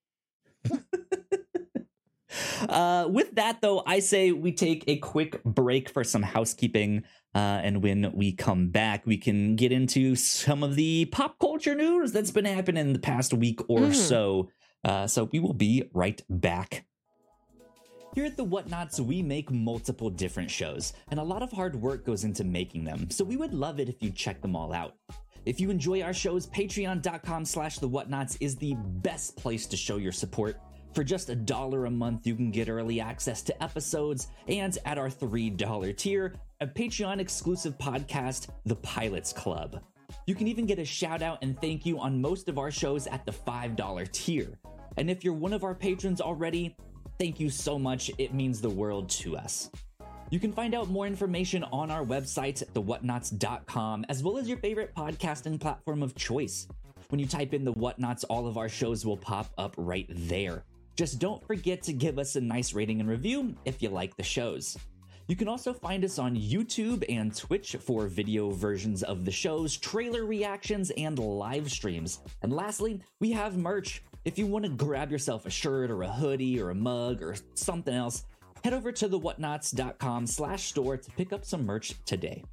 [2.68, 7.04] uh, with that, though, I say we take a quick break for some housekeeping.
[7.34, 11.74] Uh, and when we come back, we can get into some of the pop culture
[11.74, 13.94] news that's been happening in the past week or Mhm.
[13.94, 14.48] so.
[14.84, 16.86] Uh, so we will be right back.
[18.14, 22.04] Here at the Whatnauts, we make multiple different shows, and a lot of hard work
[22.04, 24.94] goes into making them, so we would love it if you check them all out.
[25.44, 29.98] If you enjoy our shows, patreon.com slash the whatnauts is the best place to show
[29.98, 30.58] your support.
[30.94, 34.98] For just a dollar a month, you can get early access to episodes, and at
[34.98, 39.80] our $3 tier, a Patreon exclusive podcast, The Pilots Club.
[40.26, 43.06] You can even get a shout out and thank you on most of our shows
[43.06, 44.58] at the $5 tier.
[44.96, 46.74] And if you're one of our patrons already,
[47.18, 48.10] thank you so much.
[48.18, 49.70] It means the world to us.
[50.30, 54.94] You can find out more information on our website, thewhatnauts.com, as well as your favorite
[54.94, 56.68] podcasting platform of choice.
[57.08, 60.64] When you type in the whatnauts, all of our shows will pop up right there.
[60.96, 64.22] Just don't forget to give us a nice rating and review if you like the
[64.22, 64.76] shows.
[65.28, 69.76] You can also find us on YouTube and Twitch for video versions of the shows,
[69.76, 72.20] trailer reactions, and live streams.
[72.42, 74.02] And lastly, we have merch.
[74.28, 77.34] If you want to grab yourself a shirt or a hoodie or a mug or
[77.54, 78.26] something else,
[78.62, 82.44] head over to the whatnauts.com slash store to pick up some merch today.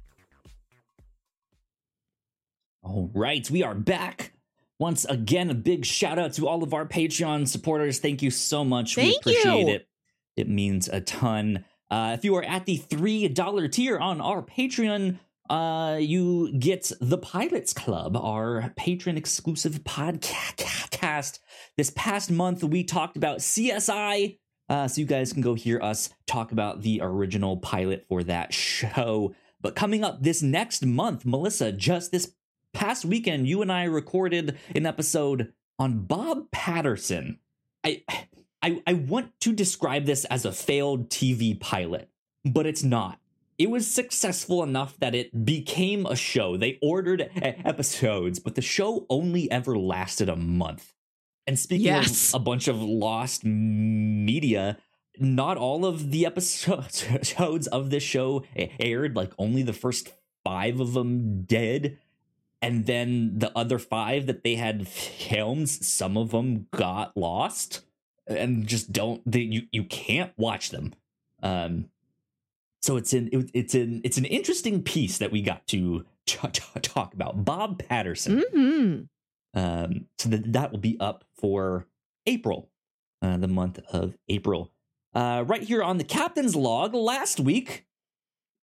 [2.82, 4.32] All right, we are back.
[4.78, 7.98] Once again, a big shout out to all of our Patreon supporters.
[7.98, 8.94] Thank you so much.
[8.94, 9.74] Thank we appreciate you.
[9.74, 9.88] it.
[10.34, 11.66] It means a ton.
[11.90, 15.18] Uh, if you are at the $3 tier on our Patreon,
[15.50, 21.38] uh, you get the Pilots Club, our patron exclusive podcast.
[21.76, 24.38] This past month, we talked about CSI.
[24.68, 28.52] Uh, so you guys can go hear us talk about the original pilot for that
[28.52, 29.34] show.
[29.60, 32.32] But coming up this next month, Melissa, just this
[32.72, 37.38] past weekend, you and I recorded an episode on Bob Patterson.
[37.84, 38.02] I,
[38.62, 42.10] I, I want to describe this as a failed TV pilot,
[42.44, 43.20] but it's not.
[43.58, 46.56] It was successful enough that it became a show.
[46.56, 50.92] They ordered episodes, but the show only ever lasted a month.
[51.46, 52.34] And speaking Yes.
[52.34, 54.78] of a bunch of lost media,
[55.18, 57.04] not all of the episodes
[57.68, 59.16] of this show aired.
[59.16, 60.12] Like only the first
[60.44, 61.98] five of them did.
[62.60, 67.82] And then the other five that they had filmed, some of them got lost
[68.26, 70.94] and just don't they, you you can't watch them.
[71.42, 71.90] Um
[72.82, 76.48] so it's an it, it's an it's an interesting piece that we got to t-
[76.52, 78.42] t- talk about Bob Patterson.
[78.52, 79.00] hmm
[79.54, 81.86] Um, so that that will be up for
[82.26, 82.70] April,
[83.22, 84.72] uh, the month of April.
[85.14, 87.86] Uh, right here on the captain's log last week,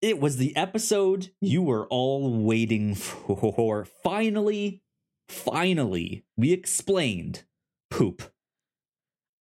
[0.00, 3.84] it was the episode you were all waiting for.
[4.04, 4.82] Finally,
[5.28, 7.44] finally, we explained
[7.90, 8.22] poop.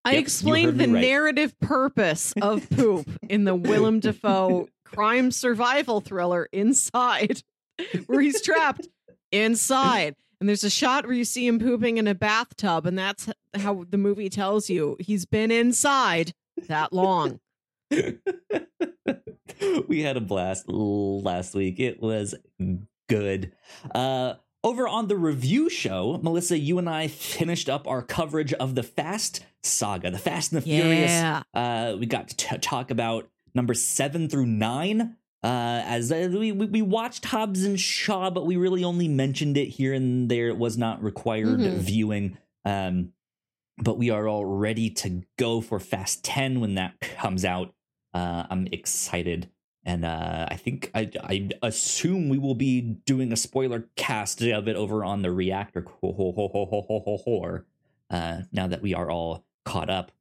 [0.06, 1.02] I Yep, explained the right.
[1.02, 7.42] narrative purpose of poop in the Willem Dafoe crime survival thriller Inside,
[8.08, 8.88] where he's trapped
[9.32, 10.16] inside.
[10.40, 13.86] And there's a shot where you see him pooping in a bathtub, and that's how
[13.90, 16.34] the movie tells you he's been inside
[16.68, 17.40] that long.
[19.88, 21.80] we had a blast last week.
[21.80, 22.36] It was
[23.08, 23.54] good.
[23.96, 24.34] Uh,
[24.64, 28.84] over on the review show, Melissa, you and I finished up our coverage of the
[28.84, 31.44] Fast saga, the Fast and the Furious.
[31.54, 35.18] Uh, we got to t- talk about number seven through nine.
[35.44, 39.58] Uh, as uh, we, we we watched Hobbs and Shaw, but we really only mentioned
[39.58, 40.48] it here and there.
[40.48, 41.78] It was not required Mhm.
[41.80, 42.38] viewing.
[42.64, 43.12] Um,
[43.78, 47.74] but we are all ready to go for Fast 10 when that comes out.
[48.14, 49.50] Uh, I'm excited.
[49.86, 54.68] And uh, I think I, I assume we will be doing a spoiler cast of
[54.68, 57.66] it over on the Reactor core.
[58.10, 60.12] Uh, now that we are all caught up.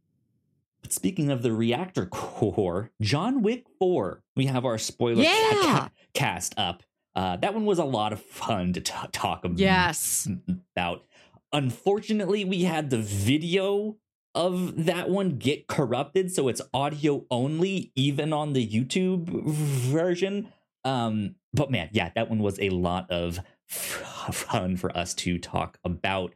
[0.80, 5.30] But speaking of the Reactor core, John Wick 4, we have our spoiler Yeah.
[5.62, 6.82] ca- cast up.
[7.14, 10.26] Uh, that one was a lot of fun to t- talk about Yes.
[10.74, 11.04] about.
[11.52, 13.96] Unfortunately, we had the video
[14.34, 20.48] of that one get corrupted, so it's audio only, even on the YouTube version.
[20.84, 25.78] Um, but man, yeah, that one was a lot of fun for us to talk
[25.84, 26.34] about.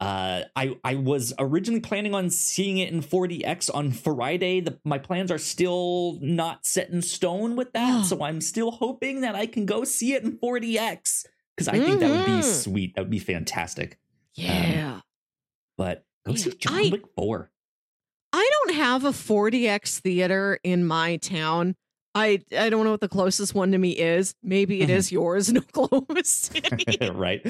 [0.00, 4.60] Uh, I I was originally planning on seeing it in 4DX on Friday.
[4.60, 9.20] The, my plans are still not set in stone with that, so I'm still hoping
[9.22, 12.44] that I can go see it in 4DX because I think that would be Mhm.
[12.44, 12.94] sweet.
[12.94, 13.98] That would be fantastic.
[14.34, 15.00] Yeah.
[15.76, 17.50] But go see John I- Wick 4.
[18.32, 21.74] I don't have a 4DX theater in my town.
[22.14, 24.34] I I don't know what the closest one to me is.
[24.42, 25.10] Maybe it Mhm.
[25.10, 27.08] yours in Oklahoma City.
[27.12, 27.44] right?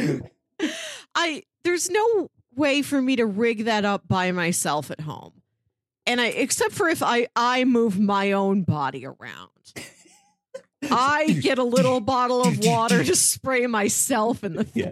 [1.14, 5.33] I there's no way for me to rig that up by myself at home.
[6.07, 9.49] And I except for if I I move my own body around.
[10.91, 14.91] I get a little bottle of water to spray myself in the Yeah.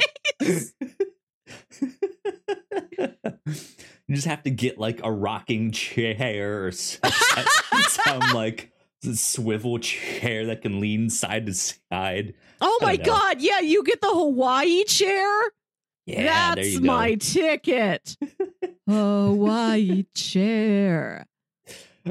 [2.98, 6.98] You just have to get like a rocking chair or s-
[7.88, 8.72] some like
[9.14, 12.34] swivel chair that can lean side to side.
[12.60, 15.40] Oh my god, yeah, you get the Hawaii chair?
[16.06, 18.16] Yeah, That's my ticket.
[18.88, 21.26] Hawaii chair.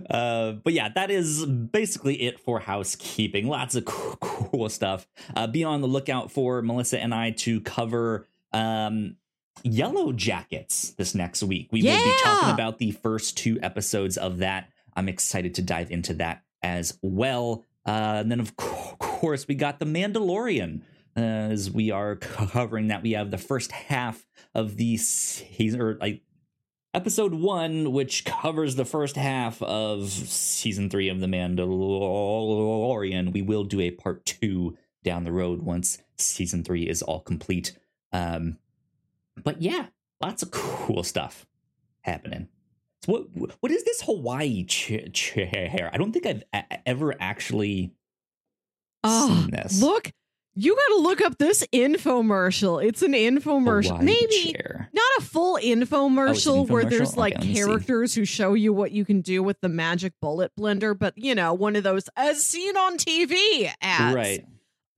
[0.09, 3.47] Uh, but yeah, that is basically it for housekeeping.
[3.47, 5.07] Lots of cool, cool stuff.
[5.35, 9.15] Uh, be on the lookout for Melissa and I to cover um,
[9.63, 11.69] Yellow Jackets this next week.
[11.71, 14.69] We will be talking about the first two episodes of that.
[14.95, 17.63] I'm excited to dive into that as well.
[17.85, 20.81] Uh, and then, of co- course, we got The Mandalorian.
[21.15, 25.97] uh, As we are covering that, we have the first half of the season, or
[26.01, 26.21] like
[26.93, 33.31] episode one, which covers the first half of season three of The Mandalorian.
[33.33, 37.77] We will do a part two down the road once season three is all complete.
[38.11, 38.57] Um,
[39.43, 39.87] but yeah,
[40.21, 41.45] lots of cool stuff
[42.01, 42.47] happening.
[43.05, 45.89] So what what is this Hawaii ch- chair?
[45.93, 47.91] I don't think I've a- ever actually
[49.03, 49.81] Oh, seen this.
[49.81, 50.11] look,
[50.55, 52.83] you got to look up this infomercial.
[52.83, 53.89] It's an infomercial.
[53.89, 54.89] Hawaii Maybe chair.
[54.91, 56.89] not a full oh, infomercial, where infomercial?
[56.89, 57.61] there's Okay, like me see.
[57.63, 61.35] characters who show you what you can do with the magic bullet blender, but you
[61.35, 64.15] know, one of those as seen on TV ads.
[64.15, 64.45] Right.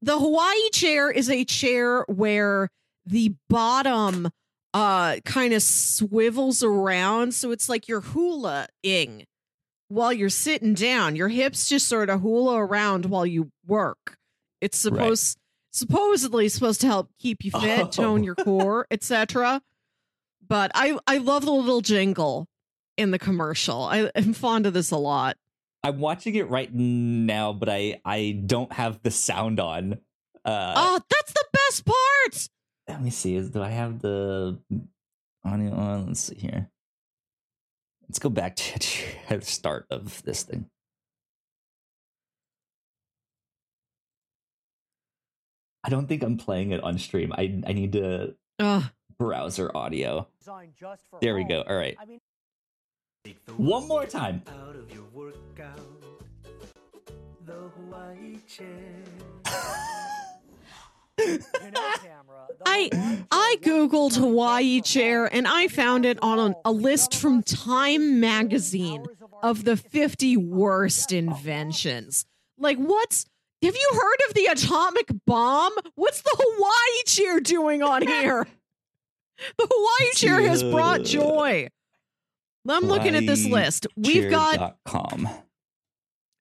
[0.01, 2.69] The Hawaii chair is a chair where
[3.05, 4.29] the bottom
[4.73, 9.25] uh kind of swivels around so it's like you're hula-ing
[9.87, 11.15] while you're sitting down.
[11.15, 14.17] Your hips just sort of hula around while you work.
[14.61, 14.93] It's Right.
[14.93, 15.37] supposed
[15.71, 17.87] supposedly supposed to help keep you fit, Oh.
[17.87, 19.61] tone your core, etc.
[20.47, 22.47] But I I love the little jingle
[22.97, 23.83] in the commercial.
[23.83, 25.37] I am fond of this a lot.
[25.83, 29.93] I'm watching it right now, but I I don't have the sound on.
[30.45, 32.49] Uh, oh, that's the best part.
[32.89, 33.35] Let me see.
[33.35, 34.57] Is do I have the
[35.45, 36.07] audio on?
[36.07, 36.69] Let's see here.
[38.07, 38.79] Let's go back to,
[39.29, 40.65] to the start of this thing.
[45.83, 47.31] I don't think I'm playing it on stream.
[47.33, 48.83] I I need to Ugh.
[49.17, 50.27] browser audio.
[50.43, 51.61] just for There we go.
[51.61, 51.95] All right.
[51.99, 52.19] I mean,
[53.57, 54.41] One more time.
[54.47, 55.79] Out of your workout,
[62.65, 62.89] I
[63.31, 69.05] I googled Hawaii chair and I found it on a, a list from Time magazine
[69.41, 72.25] of the 50 worst inventions.
[72.57, 73.25] Like what's
[73.61, 75.73] have you heard of the atomic bomb?
[75.95, 78.47] What's the Hawaii chair doing on here?
[79.57, 81.69] The Hawaii chair has brought joy.
[82.67, 83.87] I'm looking at this list.
[83.95, 85.29] We've got Chair.com.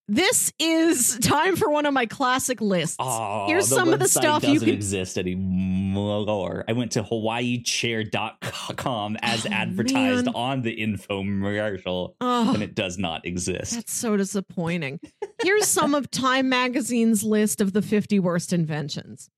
[0.08, 2.96] this is time for one of my classic lists.
[2.98, 6.64] Oh, Here's some of the stuff you can exist anymore.
[6.68, 10.34] I went to hawaiichair.com as Oh, advertised man.
[10.34, 13.74] on the infomercial, Oh, and it does not exist.
[13.74, 15.00] That's so disappointing.
[15.42, 19.28] Here's some of Time Magazine's list of the 50 worst inventions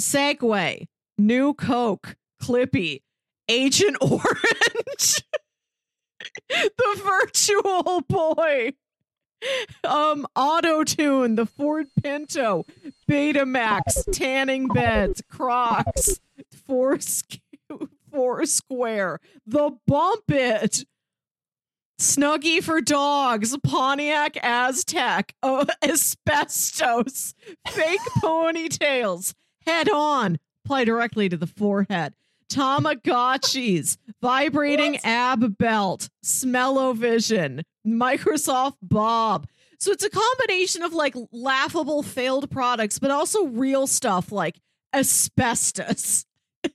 [0.00, 0.86] Segway,
[1.16, 3.02] New Coke, Clippy,
[3.48, 4.24] Agent Orange,
[6.48, 8.72] the Virtual Boy,
[9.84, 12.64] um auto tune the ford pinto
[13.08, 16.20] betamax tanning beds crocs
[16.66, 16.98] four
[18.10, 19.20] four square.
[19.46, 20.84] The bump it.
[22.00, 27.34] Snuggie for dogs pontiac aztek oh, asbestos
[27.68, 29.34] fake ponytails.
[29.66, 30.38] Head on.
[30.64, 32.14] Apply directly to the forehead
[32.48, 39.46] tamagotchis vibrating ab belt smell-o-vision Microsoft Bob.
[39.78, 44.58] So it's a combination of like laughable failed products, but also real stuff like
[44.92, 46.26] asbestos,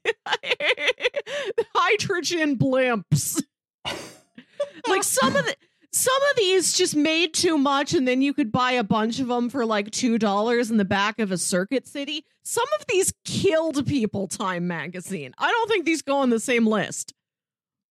[1.75, 3.43] hydrogen blimps.
[4.87, 5.55] like some of the
[5.93, 9.27] some of these just made too much and then you could buy a bunch of
[9.27, 12.25] them for like $2 in the back of a circuit city.
[12.43, 15.33] Some of these killed people Time magazine.
[15.37, 17.13] I don't think these go on the same list.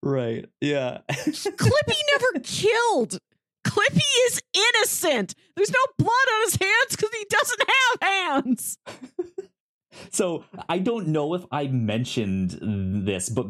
[0.02, 0.46] Right.
[0.60, 0.98] Yeah.
[1.10, 3.18] Clippy never killed.
[3.64, 5.34] Clippy is innocent.
[5.54, 8.78] There's no blood on his hands because he doesn't have hands.
[10.10, 12.58] so I don't know if I mentioned
[13.06, 13.46] this, but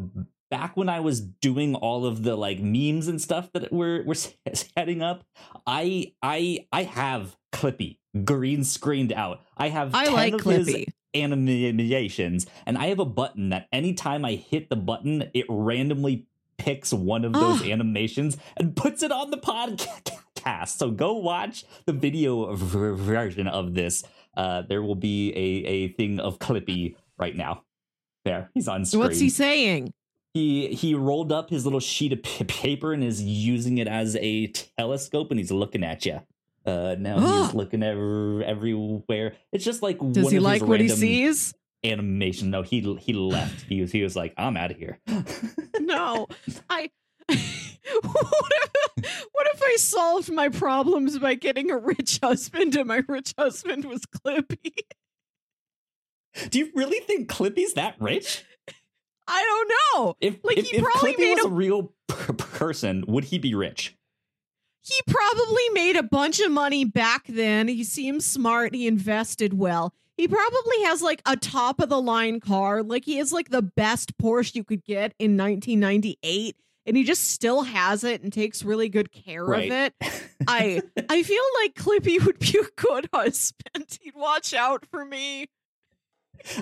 [0.53, 4.15] back when I was doing all of the like memes and stuff that we're we're
[4.55, 5.25] setting up,
[5.67, 9.41] I I I have Clippy green screened out.
[9.57, 10.87] I have I 10 like of Clippy.
[11.15, 16.27] animations, and I have a button that anytime I hit the button, it randomly
[16.59, 17.65] picks one of those Oh.
[17.65, 20.69] animations and puts it on the podcast.
[20.79, 24.05] So go watch the video version of this.
[24.37, 27.65] Uh, there will be a, a thing of Clippy right now.
[28.25, 29.01] There, he's on screen.
[29.03, 29.93] What's he saying?
[30.35, 34.16] He he rolled up his little sheet of p- paper and is using it as
[34.16, 34.47] a
[34.78, 36.20] telescope, and he's looking at you.
[36.64, 39.35] Uh, now he's looking ev- everywhere.
[39.53, 41.55] It's just like Does he like what he sees?
[41.85, 42.51] animation.
[42.51, 43.62] No, he he left.
[43.68, 44.99] He was he was like, I'm out of here.
[45.80, 46.28] No.
[46.70, 46.91] I
[47.28, 53.03] what if what if I solved my problems by getting a rich husband and my
[53.09, 54.72] rich husband was Clippy?
[56.51, 58.45] Do you really think Clippy's that rich?
[59.27, 59.73] I don't
[60.05, 60.16] know.
[60.20, 63.25] If Like, if, he if probably Clippy made was a- a real per- person, would
[63.25, 63.97] he be rich?
[64.85, 67.68] He probably made a bunch of money back then.
[67.68, 68.75] He seems smart.
[68.75, 69.95] He invested well.
[70.16, 72.83] He probably has like a top of the line car.
[72.83, 77.31] Like he has like the best Porsche you could get in 1998 and he just
[77.31, 79.70] still has it and takes really good care Right.
[79.70, 79.95] of it.
[80.49, 83.99] I I feel like Clippy would be a good husband.
[84.03, 85.47] He'd watch out for me.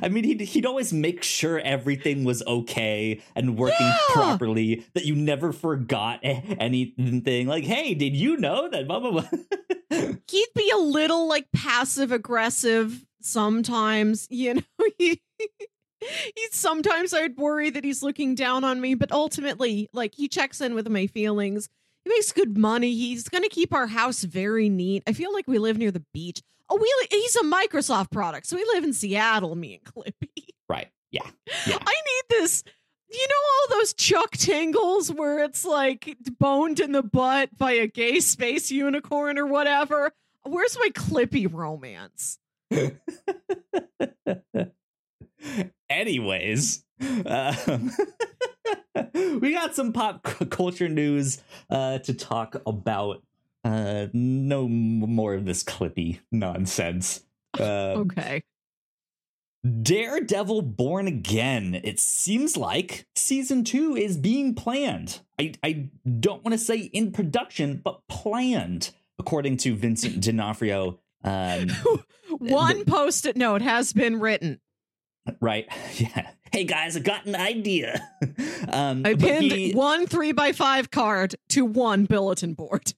[0.02, 3.96] I mean, he'd, he'd always make sure everything was okay and working Yeah.
[4.10, 7.46] properly, that you never forgot anything.
[7.46, 8.86] Like, hey, did you know that?
[8.86, 9.28] Blah, blah, blah.
[10.30, 14.62] He'd be a little like passive aggressive sometimes, you know.
[14.98, 15.20] He,
[16.00, 20.60] he sometimes I'd worry that he's looking down on me, but ultimately, like he checks
[20.60, 21.68] in with my feelings.
[22.05, 22.94] He makes good money.
[22.94, 25.03] He's going to keep our house very neat.
[25.07, 26.40] I feel like we live near the beach.
[26.68, 29.55] Oh, we li- he's a Microsoft product, so we live in Seattle.
[29.57, 30.46] Me and Clippy.
[30.68, 30.88] right.
[31.11, 31.22] Yeah.
[31.66, 31.78] Yeah.
[31.80, 32.62] I need this.
[33.12, 33.34] You know
[33.74, 38.70] all those Chuck Tingles where it's like boned in the butt by a gay space
[38.70, 40.12] unicorn or whatever?
[40.44, 42.38] Where's my Clippy romance?
[45.91, 46.84] Anyways,
[47.26, 47.91] um,
[49.41, 53.22] we got some pop culture news uh, to talk about.
[53.62, 57.24] Uh, no more of this clippy nonsense.
[57.59, 57.62] Uh,
[57.97, 58.43] Okay.
[59.82, 61.78] Daredevil Born Again.
[61.84, 65.20] It seems like season two is being planned.
[65.38, 70.99] I, I don't want to say in production, but planned, according to Vincent D'Onofrio.
[71.24, 71.68] Um,
[72.38, 74.61] One post it note has been written.
[75.40, 75.66] Right?
[75.96, 76.30] Yeah.
[76.52, 78.00] Hey guys, I got an idea.
[78.72, 82.92] um, I pinned he- one three by five card to one bulletin board.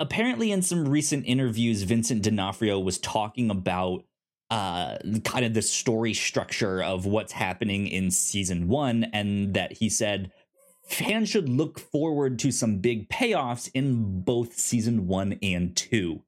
[0.00, 4.04] apparently in some recent interviews vincent d'onofrio was talking about
[4.50, 9.88] uh kind of the story structure of what's happening in season one and that he
[9.88, 10.30] said
[10.86, 16.22] fans should look forward to some big payoffs in both season one and two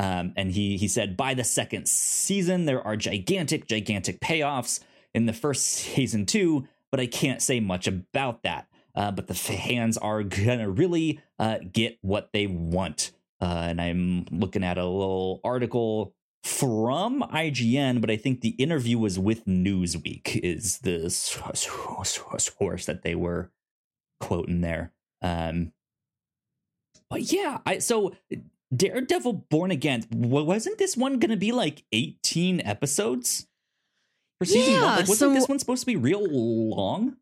[0.00, 4.80] um, and he he said by the second season there are gigantic gigantic payoffs
[5.14, 9.34] in the first season too, but i can't say much about that uh, but the
[9.34, 13.12] fans are gonna really uh, get what they want.
[13.40, 18.98] Uh, and I'm looking at a little article from IGN, but I think the interview
[18.98, 23.50] was with Newsweek, is the source that they were
[24.20, 24.92] quoting there.
[25.22, 25.72] Um,
[27.08, 28.14] but yeah, I so
[28.74, 33.46] Daredevil Born Again wasn't this one gonna be like 18 episodes
[34.38, 34.88] for season Yeah, one?
[34.96, 37.16] Like, wasn't so- this one supposed to be real long?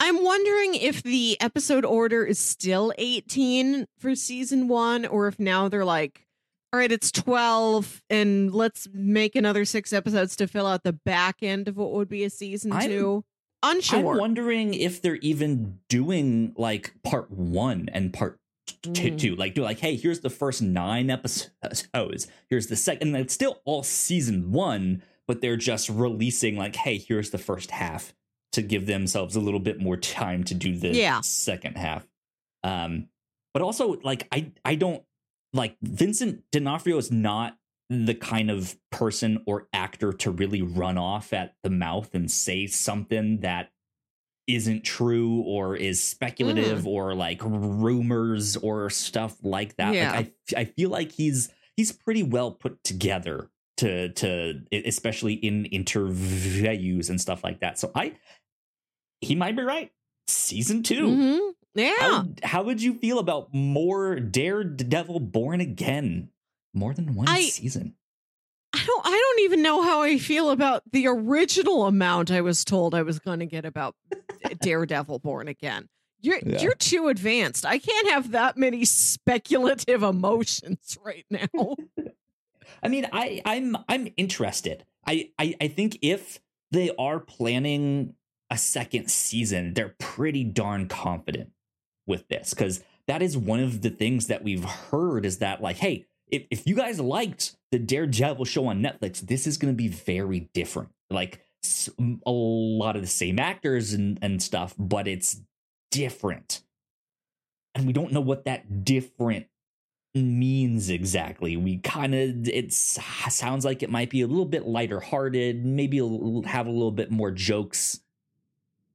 [0.00, 5.68] I'm wondering if the episode order is still 18 for season one, or if now
[5.68, 6.26] they're like,
[6.72, 11.36] all right, it's 12, and let's make another six episodes to fill out the back
[11.42, 13.24] end of what would be a season I'm- two.
[13.64, 13.98] Unsure.
[14.14, 18.40] I'm wondering if they're even doing like part one and part
[18.80, 19.18] t- Mm.
[19.18, 19.36] two.
[19.36, 22.26] Like, do like, hey, here's the first nine episodes.
[22.48, 23.08] Here's the second.
[23.08, 27.70] And it's still all season one, but they're just releasing like, hey, here's the first
[27.70, 28.14] half
[28.52, 31.20] to give themselves a little bit more time to do the Yeah.
[31.22, 32.06] second half.
[32.62, 33.08] Um,
[33.54, 35.02] but also like, I I don't
[35.52, 37.58] like Vincent D'Onofrio is not
[37.90, 42.66] the kind of person or actor to really run off at the mouth and say
[42.66, 43.70] something that
[44.46, 49.94] isn't true or is speculative or like rumors or stuff like that.
[49.94, 50.12] Yeah.
[50.12, 55.66] Like I I feel like he's he's pretty well put together to to especially in
[55.66, 57.78] interviews and stuff like that.
[57.78, 58.16] So I
[59.20, 59.90] he might be right.
[60.26, 61.06] Season 2.
[61.06, 61.52] Mhm.
[61.74, 61.94] Yeah.
[61.98, 66.28] How, how would you feel about more Daredevil Born Again?
[66.74, 67.94] More than one I- season.
[68.74, 72.64] I don't I don't even know how I feel about the original amount I was
[72.64, 73.94] told I was going to get about
[74.62, 75.88] Daredevil Born Again.
[76.20, 76.60] You're Yeah.
[76.62, 77.66] you're too advanced.
[77.66, 81.76] I can't have that many speculative emotions right now.
[82.82, 84.84] I mean, I I'm I'm interested.
[85.06, 88.14] I I, I think if they are planning
[88.50, 91.50] a second season, they're pretty darn confident
[92.06, 95.76] with this because that is one of the things that we've heard is that like,
[95.76, 99.76] hey, if if you guys liked the Daredevil show on Netflix, this is going to
[99.76, 100.90] be very different.
[101.10, 101.40] Like
[102.26, 105.40] a lot of the same actors and and stuff, but it's
[105.90, 106.62] different,
[107.74, 109.46] and we don't know what that different
[110.14, 111.56] means exactly.
[111.56, 115.98] We kind of it sounds like it might be a little bit lighter hearted, maybe
[116.46, 118.00] have a little bit more jokes.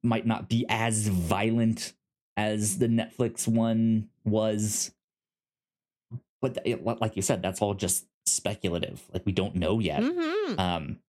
[0.04, 1.94] Might not be as violent
[2.38, 4.92] as the Netflix one was.
[6.40, 6.60] But
[7.02, 9.02] like you said, that's all just speculative.
[9.14, 10.02] Like we don't know yet.
[10.02, 10.60] Mhm.
[10.60, 11.00] Um,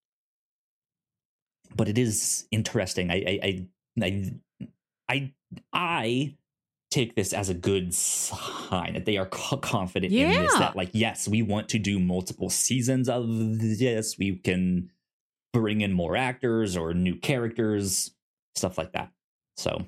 [1.74, 3.10] but it is interesting.
[3.10, 3.66] I, I,
[4.00, 4.32] I, I,
[5.08, 5.32] I,
[5.72, 6.34] I
[6.90, 10.54] take this as a good sign that they are co- confident in this.
[10.54, 14.16] That like, yes, we want to do multiple seasons of this.
[14.18, 14.90] We can
[15.52, 18.12] bring in more actors or new characters,
[18.54, 19.12] stuff like that.
[19.56, 19.84] So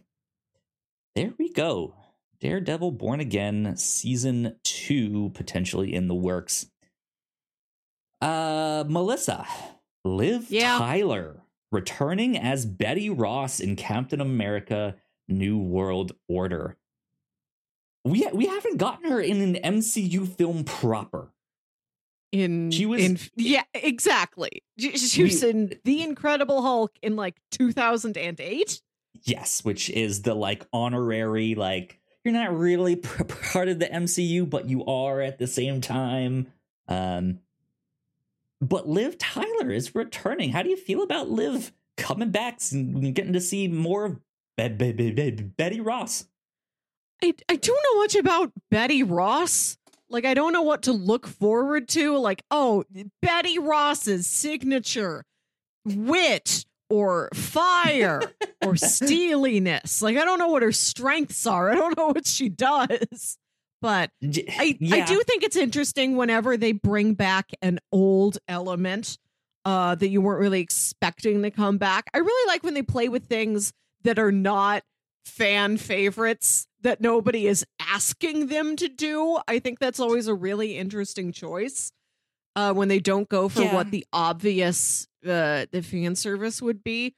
[1.16, 1.94] there we go.
[2.40, 6.66] Daredevil Born Again season two potentially in the works.
[8.20, 9.46] Uh, Melissa,
[10.04, 10.78] Liv Yeah.
[10.78, 11.42] Tyler
[11.72, 14.96] returning as Betty Ross in Captain America:
[15.28, 16.76] New World Order.
[18.04, 21.30] We we haven't gotten her in an MCU film proper.
[22.32, 27.36] in She was- in yeah exactly she, she was in the incredible hulk in like
[27.50, 28.80] 2008
[29.24, 32.96] Yes, which is the like honorary like you're not really
[33.52, 36.46] part of the MCU, but you are at the same time.
[36.86, 37.40] Um,
[38.60, 40.50] but Liv Tyler is returning.
[40.50, 44.20] How do you feel about Liv coming back and getting to see more of
[44.56, 46.26] Be- Be- Be- Be- Betty Ross?
[47.22, 49.76] I, I don't know much about betty ross.
[50.08, 52.16] Like i don't know what to look forward to.
[52.16, 52.84] Like oh
[53.22, 55.24] betty ross's signature
[55.84, 58.22] wit or fire
[58.64, 60.00] or steeliness.
[60.02, 61.70] Like i don't know what her strengths are.
[61.70, 63.36] I don't know what she does
[63.80, 65.06] but I, yeah.
[65.06, 69.18] do think it's interesting whenever they bring back an old element
[69.64, 72.10] uh, that you weren't really expecting to come back.
[72.14, 73.72] I really like when they play with things
[74.04, 74.82] that are not
[75.24, 79.38] fan favorites that nobody is asking them to do.
[79.46, 81.92] I think that's always a really interesting choice
[82.56, 83.74] uh, when they don't go for Yeah.
[83.74, 87.14] what the obvious uh, the fan service would be.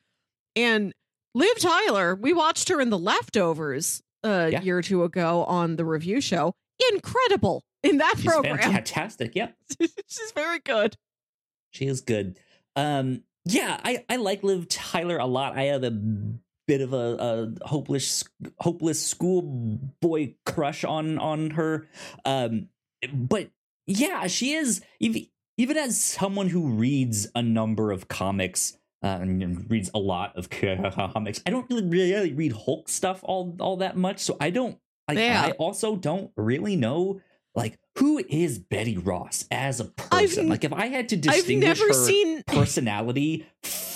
[0.56, 0.92] And
[1.34, 4.62] Liv Tyler, we watched her in The Leftovers a Yeah.
[4.62, 6.54] year or two ago on the review show.
[6.92, 8.58] Incredible in that She's program.
[8.58, 9.34] fantastic.
[9.34, 9.56] Yep.
[9.80, 10.96] She's very good.
[11.70, 12.38] She is good.
[12.76, 15.56] Um, yeah, I, I like Liv Tyler a lot.
[15.56, 18.24] I have a bit of a, a hopeless
[18.58, 21.88] hopeless schoolboy crush on on her.
[22.24, 22.68] Um,
[23.12, 23.50] but
[23.86, 25.26] yeah, she is even
[25.58, 28.76] even as someone who reads a number of comics.
[29.02, 31.42] Uh, and reads a lot of comics.
[31.44, 34.78] I don't really, really read Hulk stuff all all that much, so I don't.
[35.08, 35.42] Like, Yeah.
[35.44, 37.20] I also don't really know
[37.56, 39.96] like who is Betty Ross as a I've
[40.30, 40.44] person.
[40.44, 42.42] n- like if I had to I've distinguish never her seen.
[42.46, 43.44] personality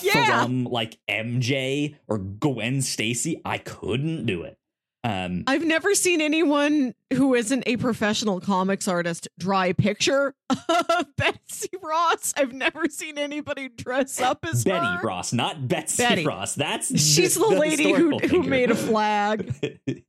[0.03, 0.43] Yeah.
[0.43, 4.57] from like MJ or Gwen Stacy, I couldn't do it.
[5.03, 11.05] Um, I've never seen anyone who isn't a professional comics artist draw a picture of
[11.15, 12.33] Betsy Ross.
[12.35, 15.01] I've never seen anybody dress up as Betty her.
[15.01, 16.25] Ross, not Betsy Betty.
[16.25, 16.55] Ross.
[16.55, 19.53] That's She's the, lady who, who made a flag.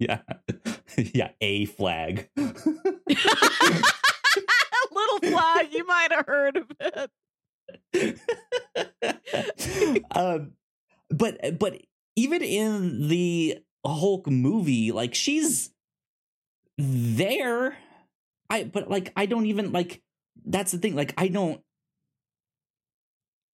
[0.00, 0.20] yeah,
[0.96, 2.28] yeah, a flag.
[2.36, 2.42] a
[4.92, 5.68] little flag.
[5.72, 7.10] You might have heard of it.
[10.10, 10.52] um,
[11.10, 11.80] but but
[12.16, 15.70] even in the Hulk movie, like she's
[16.76, 17.76] there.
[18.50, 20.02] I but like I don't even like.
[20.44, 20.94] That's the thing.
[20.96, 21.60] Like I don't.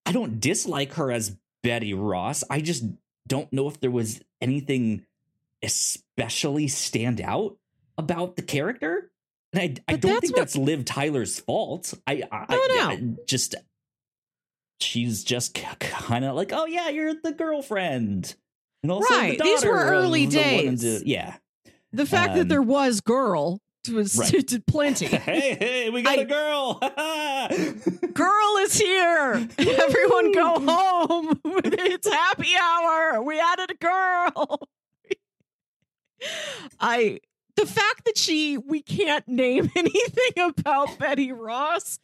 [0.06, 2.44] I don't dislike her as Betty Ross.
[2.50, 2.84] I just
[3.26, 5.06] don't know if there was anything
[5.62, 7.56] especially stand out
[7.96, 9.10] about the character.
[9.54, 11.94] And I, I don't that's think what- that's Liv Tyler's fault.
[12.06, 12.88] I, I, No, no.
[12.90, 13.54] I just
[14.80, 18.34] she's just kind of like, oh yeah, you're the girlfriend,
[18.84, 19.38] and also Right.
[19.38, 21.00] the These were early one and days.
[21.00, 21.36] the- yeah.
[21.94, 24.60] The fact Um, that there was girl was Right.
[24.66, 25.06] plenty.
[25.06, 26.80] hey, hey, we got I- a girl.
[28.14, 29.48] Girl is here.
[29.58, 31.40] Everyone go home.
[31.44, 33.22] it's happy hour.
[33.22, 34.68] We added a girl.
[36.80, 37.20] I
[37.56, 41.98] the fact that she we can't name anything about Betty Ross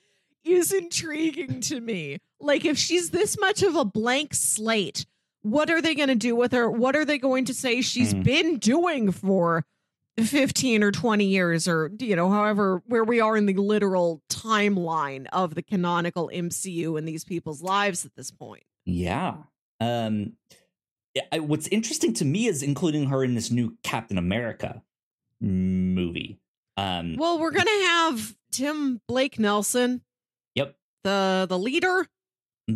[0.44, 2.18] is intriguing to me.
[2.40, 5.06] Like if she's this much of a blank slate,
[5.42, 6.70] what are they going to do with her?
[6.70, 8.22] What are they going to say she's Hmm.
[8.22, 9.64] been doing for
[10.18, 15.26] 15 or 20 years or you know however where we are in the literal timeline
[15.32, 18.64] of the canonical MCU in these people's lives at this point.
[18.84, 19.36] Yeah.
[19.80, 20.34] Um
[21.14, 24.82] yeah, I, what's interesting to me is including her in this new Captain America
[25.40, 26.38] movie.
[26.76, 30.02] Um Well, we're going to have Tim Blake Nelson,
[30.54, 32.06] yep, the the leader.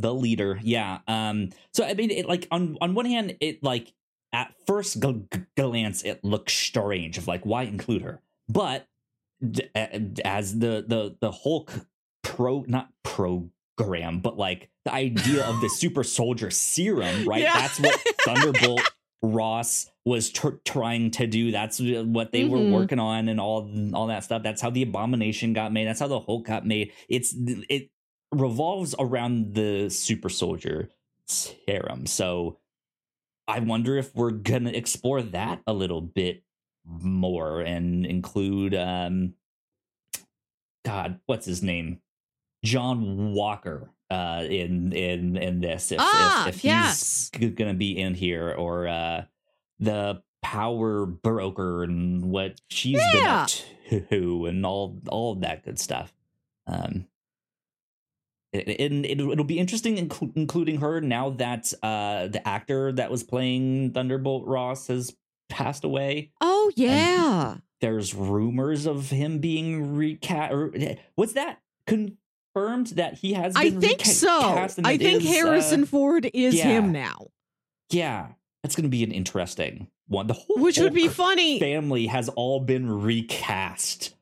[0.01, 0.59] The leader.
[0.63, 0.99] Yeah.
[1.09, 3.93] Um so I mean it like on on one hand it like
[4.33, 5.25] at first g-
[5.57, 8.21] glance it looks strange of like why include her.
[8.49, 8.87] But
[9.49, 9.69] d-
[10.25, 11.73] as the the the Hulk
[12.23, 17.43] pro not program but like the idea of the super soldier serum, right?
[17.43, 17.55] Yeah.
[17.55, 18.83] That's what Thunderbolt
[19.23, 21.51] Ross was tr- trying to do.
[21.51, 22.51] That's what they Mhm.
[22.51, 24.43] were working on, and all all that stuff.
[24.43, 25.87] That's how the Abomination got made.
[25.87, 26.93] That's how the Hulk got made.
[27.09, 27.35] It's
[27.71, 27.89] it
[28.41, 30.91] revolves around the super soldier
[31.26, 32.07] serum.
[32.07, 32.59] So
[33.47, 36.43] I wonder if we're gonna explore that a little bit
[36.87, 39.35] more and include um
[40.85, 42.01] God, what's his name?
[42.64, 47.30] John Walker uh in in in this if ah, if, if he's yes.
[47.35, 49.24] g- gonna be in here or uh
[49.78, 53.51] the power broker and what she's been up
[54.11, 56.12] to and all all of that good stuff
[56.66, 57.07] um
[58.55, 63.23] and it, it'll be interesting inclu- including her now that uh the actor that was
[63.23, 65.15] playing thunderbolt ross has
[65.49, 67.57] passed away Oh yeah.
[67.81, 70.55] there's rumors of him being recast
[71.17, 74.83] what's that confirmed that he has I think reca- so.
[74.85, 76.65] I think is, Harrison uh, Ford is yeah.
[76.65, 77.27] him now,
[77.91, 78.29] yeah
[78.63, 81.59] that's gonna be an interesting one the whole which would be funny.
[81.59, 84.15] family has all been recast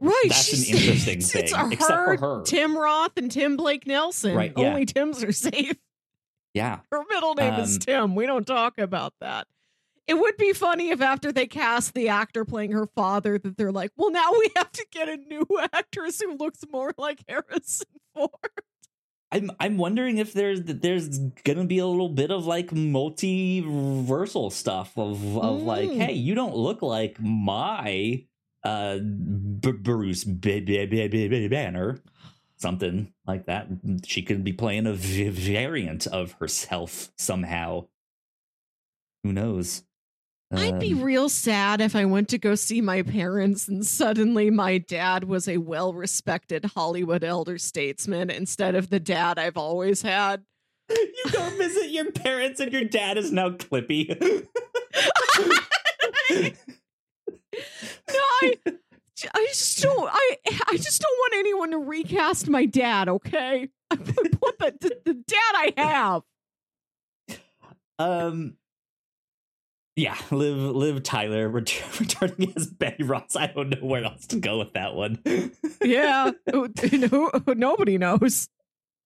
[0.00, 0.24] Right.
[0.28, 2.42] That's an interesting it's, thing, It's her, except for her.
[2.44, 4.34] Tim Roth and Tim Blake Nelson.
[4.36, 4.68] Right, yeah.
[4.68, 5.76] Only Tims are safe.
[6.54, 8.14] yeah Her middle name is Um, Tim.
[8.14, 9.46] We don't talk about that.
[10.06, 13.72] It would be funny if after they cast the actor playing her father, that they're
[13.72, 17.88] like, well, now we have to get a new actress who looks more like Harrison
[18.14, 18.30] Ford.
[19.30, 24.96] I'm I'm wondering if there's there's gonna be a little bit of like multiversal stuff
[24.96, 25.96] of of like, Mm.
[26.06, 28.24] hey, you don't look like my
[28.64, 32.00] uh B- Bruce B- B- Banner,
[32.56, 33.68] something like that.
[34.04, 37.86] She could be playing a v- variant of herself somehow.
[39.24, 39.82] Who knows?
[40.50, 44.48] I'd be Um, real sad if I went to go see my parents and suddenly
[44.50, 50.00] my dad was a well respected Hollywood elder statesman instead of the dad I've always
[50.00, 50.44] had.
[50.88, 54.08] you go visit your parents and your dad is now Clippy.
[58.08, 58.54] No, I,
[59.34, 60.08] I just don't.
[60.12, 60.36] I,
[60.68, 63.08] I just don't want anyone to recast my dad.
[63.08, 66.22] Okay, I want the, the, the dad I have.
[67.98, 68.54] Um.
[69.96, 73.34] Yeah, live Liv Tyler ret- returning as Betty Ross.
[73.34, 75.20] I don't know where else to go with that one.
[75.82, 78.48] Yeah, no, nobody knows.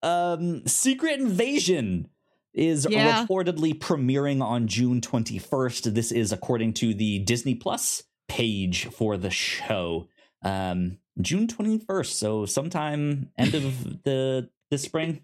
[0.02, 2.08] um, Secret Invasion
[2.54, 3.24] is Yeah.
[3.26, 5.94] reportedly premiering on June 21st.
[5.94, 10.08] This is according to the Disney Plus page for the show.
[10.42, 15.22] Um, June 21st, so sometime end of the the spring,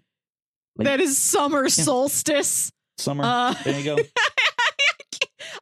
[0.77, 2.71] Like- that is summer solstice.
[2.97, 3.23] summer.
[3.25, 3.97] Uh, there you go.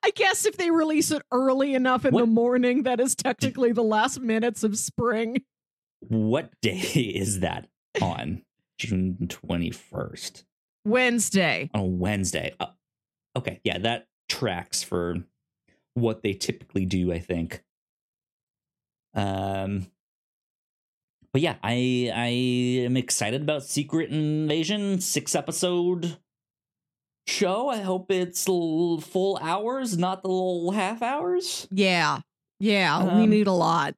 [0.04, 3.84] I guess if they release it early enough in the morning, that is technically the
[3.84, 5.44] last minutes of spring.
[6.00, 6.78] What day
[7.16, 7.68] is that
[8.02, 8.44] on?
[8.78, 10.44] June 21st.
[10.86, 11.70] Wednesday.
[11.74, 12.54] On a Wednesday.
[12.60, 12.68] Uh,
[13.36, 15.16] okay, yeah, that tracks for
[15.98, 17.64] what they typically do, I think.
[19.14, 19.88] Um
[21.34, 22.28] but yeah, I I
[22.86, 26.18] am excited about Secret Invasion, six episode
[27.28, 27.70] show.
[27.70, 31.68] I hope it's l- full hours, not the little half hours.
[31.72, 32.22] Yeah.
[32.60, 33.04] Yeah.
[33.04, 33.96] we Um, need a lot.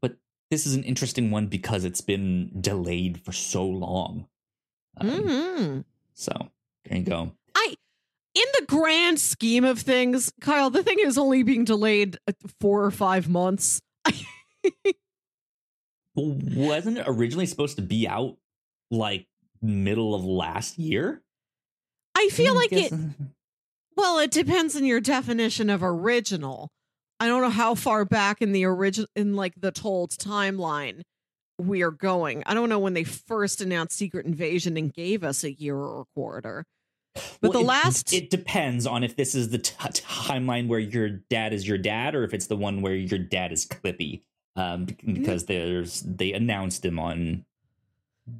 [0.00, 0.16] But
[0.50, 4.26] this is an interesting one because it's been delayed for so long.
[4.96, 5.80] Um, hmm
[6.14, 6.48] So
[6.84, 7.32] there you go.
[8.42, 12.84] In the grand scheme of things, Kyle, the thing is only being delayed uh, four
[12.84, 13.80] or five months.
[16.16, 18.36] Wasn't it originally supposed to be out
[18.90, 19.28] like
[19.60, 21.22] middle of last year?
[22.16, 22.92] I feel like it.
[23.94, 26.70] Well, it depends on your definition of original.
[27.20, 31.02] I don't know how far back in the original, in like the told timeline,
[31.58, 32.42] we are going.
[32.46, 36.00] I don't know when they first announced Secret Invasion and gave us a year or
[36.00, 36.64] a quarter.
[37.14, 40.78] But Well, the it- last, It depends on if this is the t- timeline where
[40.80, 44.22] your dad is your dad, or if it's the one where your dad is Clippy.
[44.54, 45.14] Um, Mm-hmm.
[45.14, 47.44] because there's they announced him on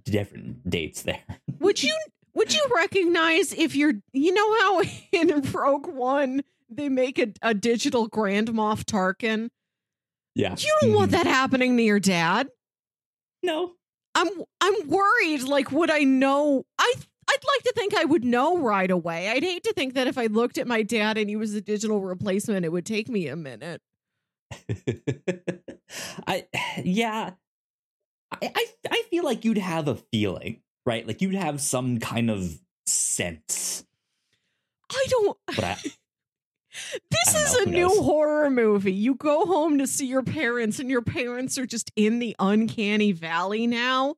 [0.04, 1.20] different dates there.
[1.58, 1.96] would you
[2.34, 7.52] would you recognize if you're, you know how in Rogue One they make a, a
[7.54, 9.48] digital Grand Moff Tarkin?
[10.34, 11.14] Yeah, You don't want Mhm.
[11.14, 12.48] that happening to your dad.
[13.42, 13.72] No,
[14.14, 14.28] I'm
[14.60, 15.42] I'm worried.
[15.42, 16.64] Like, would I know?
[16.78, 16.94] I
[17.32, 19.28] I'd like to think I would know right away.
[19.30, 21.60] I'd hate to think that if I looked at my dad and he was a
[21.62, 23.80] digital replacement, it would take me a minute.
[26.26, 26.46] I
[26.84, 27.30] yeah,
[28.30, 31.06] I, I I feel like you'd have a feeling, right?
[31.06, 33.84] Like you'd have some kind of sense.
[34.90, 35.38] I don't.
[35.46, 35.76] But I,
[37.10, 37.98] This is know, a new knows?
[37.98, 38.92] horror movie.
[38.92, 43.12] You go home to see your parents, and your parents are just in the uncanny
[43.12, 44.16] valley now.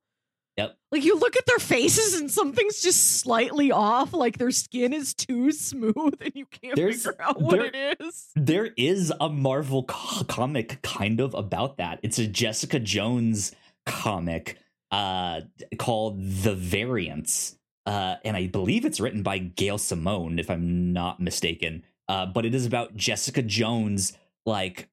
[0.57, 0.77] Yep.
[0.93, 5.13] Like you look at their faces and something's just slightly off, like their skin is
[5.13, 8.29] too smooth and you can't There's- figure out what there- it is.
[8.37, 11.99] there is a Marvel co- comic kind of about that.
[12.05, 13.53] It's a Jessica Jones
[13.87, 14.59] comic
[14.93, 15.41] uh
[15.79, 17.59] called The Variants.
[17.85, 21.83] Uh and I believe it's written by Gail Simone if I'm not mistaken.
[22.07, 24.89] Uh but it is about Jessica Jones like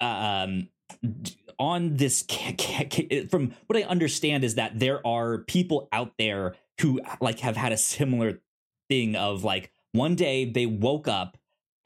[0.00, 0.68] um
[1.02, 2.22] d- on this
[3.30, 7.72] from what I understand is that there are people out there who like have had
[7.72, 8.40] a similar
[8.88, 11.36] thing of like one day they woke up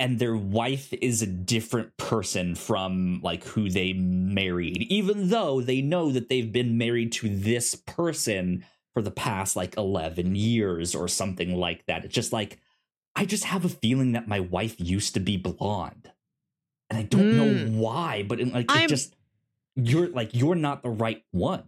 [0.00, 5.80] and their wife is a different person from like who they married even though they
[5.80, 8.64] know that they've been married to this person
[8.94, 12.58] for the past like 11 years or something like that it's just like
[13.14, 16.10] i just have a feeling that my wife used to be blonde
[16.90, 17.76] and i don't know Mm.
[17.76, 19.14] why but it, like it I'm- just
[19.78, 21.64] you're like you're not the right one.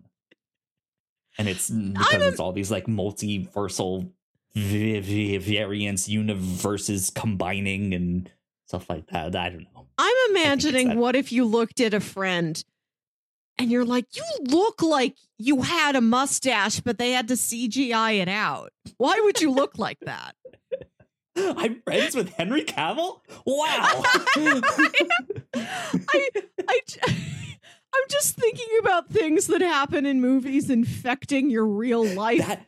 [1.39, 4.11] And it's mm, because it's all these like multiversal
[4.55, 8.31] v- v- variants universes combining and
[8.67, 9.35] stuff like that.
[9.37, 9.87] I don't know.
[9.97, 12.63] I'm imagining what if you looked at a friend
[13.59, 18.21] and you're like, you look like you had a mustache, but they had to CGI
[18.21, 18.73] it out.
[18.97, 20.35] Why would you look like that?
[21.37, 23.21] i'm friends with henry cavill?
[23.47, 24.03] Wow.
[25.55, 26.29] I,
[26.69, 27.01] I, j-
[27.95, 32.47] I'm just thinking about things that happen in movies infecting your real life.
[32.47, 32.67] that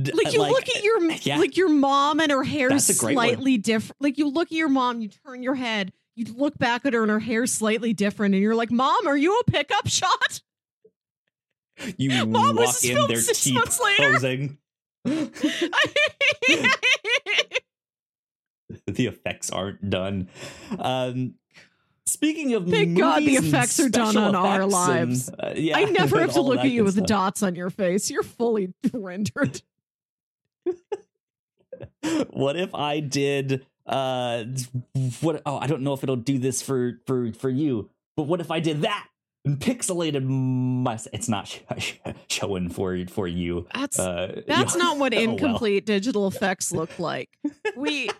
[0.00, 1.38] d- like you look at your yeah.
[1.38, 3.26] like your mom and her hair That's a great one.
[3.26, 4.00] slightly different.
[4.00, 7.02] Like you look at your mom, you turn your head, you look back at her
[7.02, 10.40] and her hair's slightly different, and you're like, "Mom, are you a pickup shot?"
[11.96, 14.10] you Mom, was walk this in filmed their six months later?
[14.10, 14.58] closing
[18.86, 20.28] the effects aren't done.
[20.78, 21.34] Um,
[22.10, 25.30] speaking of Thank God the effects are done on our effects and, lives.
[25.30, 27.06] uh, yeah, I never have to look at you with stuff.
[27.06, 28.10] dots on your face.
[28.10, 29.62] You're fully rendered.
[32.30, 33.66] what if I did?
[33.86, 34.44] Uh,
[35.20, 35.42] what?
[35.46, 37.90] Oh, I don't know if it'll do this for for for you.
[38.16, 39.08] But what if I did that
[39.44, 40.98] and pixelated my?
[41.12, 41.94] It's not sh- sh-
[42.28, 43.66] showing for for you.
[43.74, 45.30] That's Uh, That's not what Oh, well.
[45.30, 47.30] incomplete digital effects look like.
[47.76, 48.10] We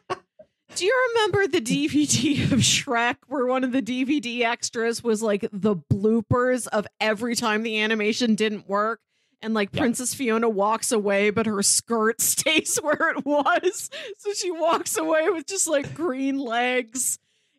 [0.77, 5.47] Do you remember the DVD of Shrek where one of the DVD extras was like
[5.53, 9.01] the bloopers of every time the animation didn't work?
[9.43, 9.81] And like Yeah.
[9.81, 13.91] Princess Fiona walks away, but her skirt stays where it was.
[14.18, 17.18] So she walks away with just like green legs.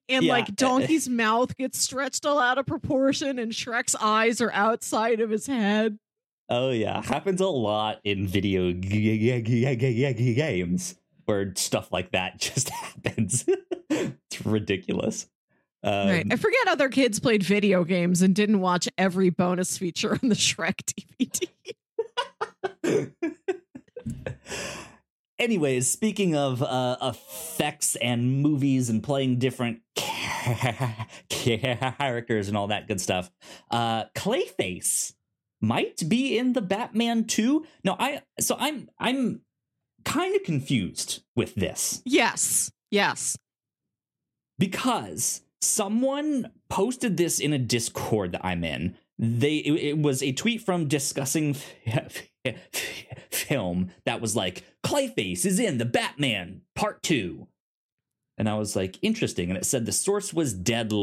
[0.09, 0.34] And Yeah.
[0.34, 5.30] like Donkey's mouth gets stretched all out of proportion, and Shrek's eyes are outside of
[5.30, 5.97] his head.
[6.49, 8.80] Oh yeah, happens a lot in video g-
[9.18, 10.95] g- g- g- g- games
[11.32, 13.45] where stuff like that just happens.
[13.89, 15.27] it's ridiculous.
[15.84, 16.27] Um, right.
[16.29, 20.36] I forget other kids played video games and didn't watch every bonus feature on the
[20.36, 20.93] Shrek
[22.84, 22.84] DVD.
[25.39, 29.79] Anyways, speaking of uh, effects and movies and playing different
[31.29, 33.32] characters and all that good stuff,
[33.71, 35.13] uh, Clayface
[35.61, 37.65] might be in the Batman 2.
[37.84, 39.41] No, I so I'm I'm
[40.04, 42.72] kind of confused with this yes.
[42.91, 43.38] Yes.
[44.60, 48.97] because someone posted this in a Discord that I'm in.
[49.18, 51.56] They it, it was a tweet from discussing
[53.32, 57.47] film that was like Clayface is in the Batman Part 2.
[58.38, 60.97] And I was like interesting and it said the source was Deadline.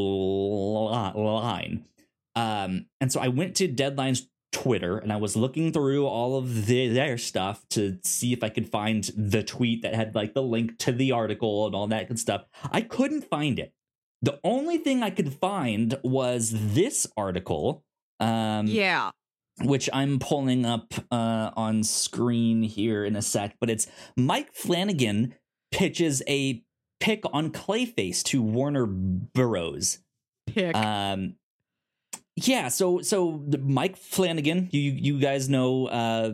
[2.35, 6.65] Um and so I went to Deadline's Twitter and I was looking through all of
[6.65, 10.41] the, their stuff to see if I could find the tweet that had like the
[10.43, 12.45] link to the article and all that good stuff.
[12.71, 13.73] I couldn't find it.
[14.21, 17.85] The only thing I could find was this article,
[18.19, 19.11] um, Yeah.
[19.61, 23.55] which I'm pulling up uh, on screen here in a sec.
[23.61, 23.87] But it's
[24.17, 25.35] Mike Flanagan
[25.71, 26.63] pitches a
[26.99, 29.99] pick on Clayface to Warner Burroughs.
[30.47, 30.75] Pick.
[30.75, 31.35] Um,
[32.47, 36.33] yeah, so so the Mike Flanagan, you you guys know uh,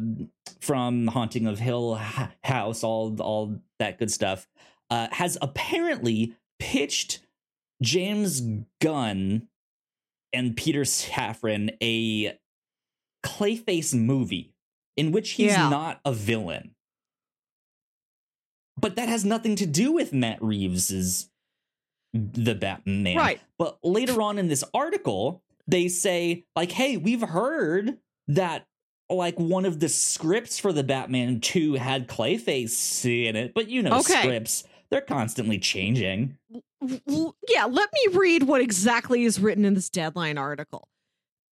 [0.62, 1.96] from Haunting of Hill
[2.44, 4.48] House, all all that good stuff,
[4.90, 7.20] uh, has apparently pitched
[7.82, 8.42] James
[8.82, 9.48] Gunn
[10.34, 12.38] and Peter Safran a
[13.26, 14.54] Clayface movie
[14.98, 15.70] in which he's Yeah.
[15.70, 16.76] not a villain.
[18.78, 21.30] But that has nothing to do with Matt Reeves's
[22.14, 23.18] the Batman.
[23.18, 23.42] right.
[23.58, 27.98] But later on in this article, they say, like, hey, we've heard
[28.28, 28.66] that
[29.10, 33.84] like one of the scripts for the Batman 2 had Clayface in it, but you
[33.84, 34.22] know, Okay.
[34.22, 36.38] scripts, they're constantly changing.
[36.82, 40.88] Yeah, let me read what exactly is written in this deadline article.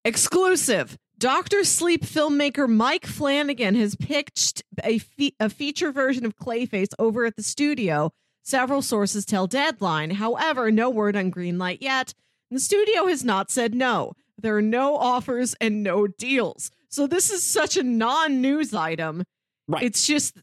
[0.05, 0.97] Exclusive.
[1.17, 7.25] Doctor Sleep filmmaker Mike Flanagan has pitched a, fe- a feature version of Clayface over
[7.25, 8.11] at the studio.
[8.43, 10.09] Several sources tell Deadline.
[10.11, 12.13] However, no word on Greenlight yet.
[12.53, 14.13] The studio has not said no.
[14.39, 16.71] There are no offers and no deals.
[16.89, 19.23] So this is such a non-news item.
[19.67, 19.83] Right.
[19.83, 20.37] It's just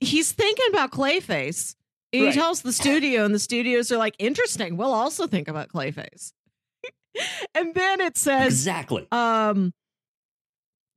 [0.00, 1.74] he's thinking about Clayface.
[2.12, 2.34] He Right.
[2.34, 4.76] tells the studio, and the studios are like, interesting.
[4.76, 6.32] We'll also think about Clayface.
[7.54, 9.08] and then it says, exactly.
[9.10, 9.72] um,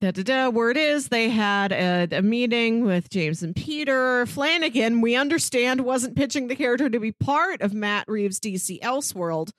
[0.01, 0.49] da da da.
[0.49, 5.01] Word is they had a, a meeting with James and Peter Flanagan.
[5.01, 9.49] We understand wasn't pitching the character to be part of Matt Reeves' DC Elseworld.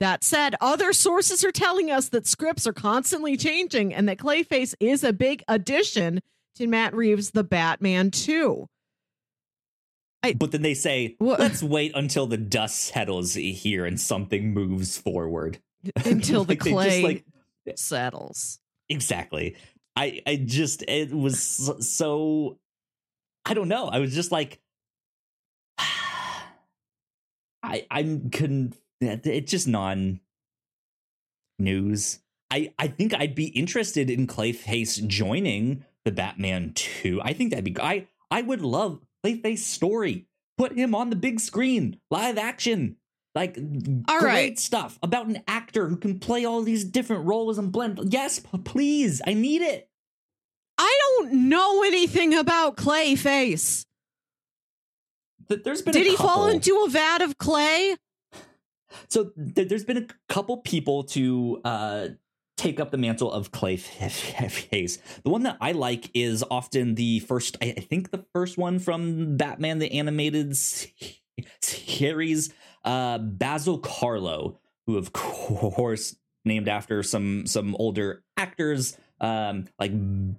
[0.00, 4.74] That said, other sources are telling us that scripts are constantly changing and that Clayface
[4.80, 6.20] is a big addition
[6.56, 8.66] to Matt Reeves' The Batman 2.
[10.36, 14.96] But then they say, Wha- let's wait until the dust settles here and something moves
[14.98, 15.58] forward.
[16.04, 17.24] Until the Like, just, clay like,
[17.76, 18.58] settles.
[18.90, 19.56] exactly.
[19.96, 21.40] I I just it was
[21.80, 22.58] so,
[23.46, 23.88] I don't know.
[23.88, 24.60] I was just like
[27.62, 30.20] I I'm couldn't it's just non
[31.58, 32.20] news.
[32.50, 37.20] I I think I'd be interested in Clayface joining the Batman 2.
[37.22, 40.26] I think that'd be I I would love Clayface story.
[40.58, 42.96] Put him on the big screen, live action.
[43.34, 43.56] Like
[44.08, 44.58] All great right.
[44.58, 48.12] stuff about an actor who can play all these different roles and blend.
[48.12, 49.22] Yes, please.
[49.24, 49.88] I need it.
[50.76, 53.86] I don't know anything about Clayface.
[55.48, 57.96] Th- There's been Did he fall into a vat of clay?
[59.08, 62.08] So th- there's been a couple people to uh,
[62.56, 64.98] take up the mantle of Clayface.
[65.22, 67.56] The one that I like is often the first.
[67.62, 70.56] I think the first one from Batman the animated
[71.62, 72.52] series.
[72.84, 78.96] Uh, Basil Karlo, who of course named after some some older actors.
[79.22, 79.92] Um, like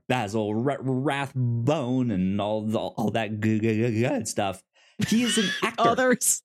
[0.07, 4.63] Basil Ra- Rathbone and all the, all that good, good, good stuff.
[5.07, 5.89] He is an actor.
[5.89, 6.41] Others.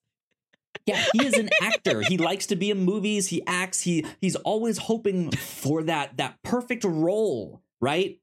[0.85, 2.01] Yeah, he is an actor.
[2.01, 3.27] he likes to be in movies.
[3.27, 3.81] He acts.
[3.81, 8.19] He he's always hoping for that that perfect role, right?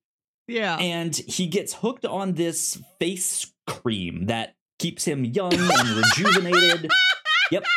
[0.46, 0.76] Yeah.
[0.76, 6.90] And he gets hooked on this face cream that keeps him young and rejuvenated.
[7.50, 7.64] Yep.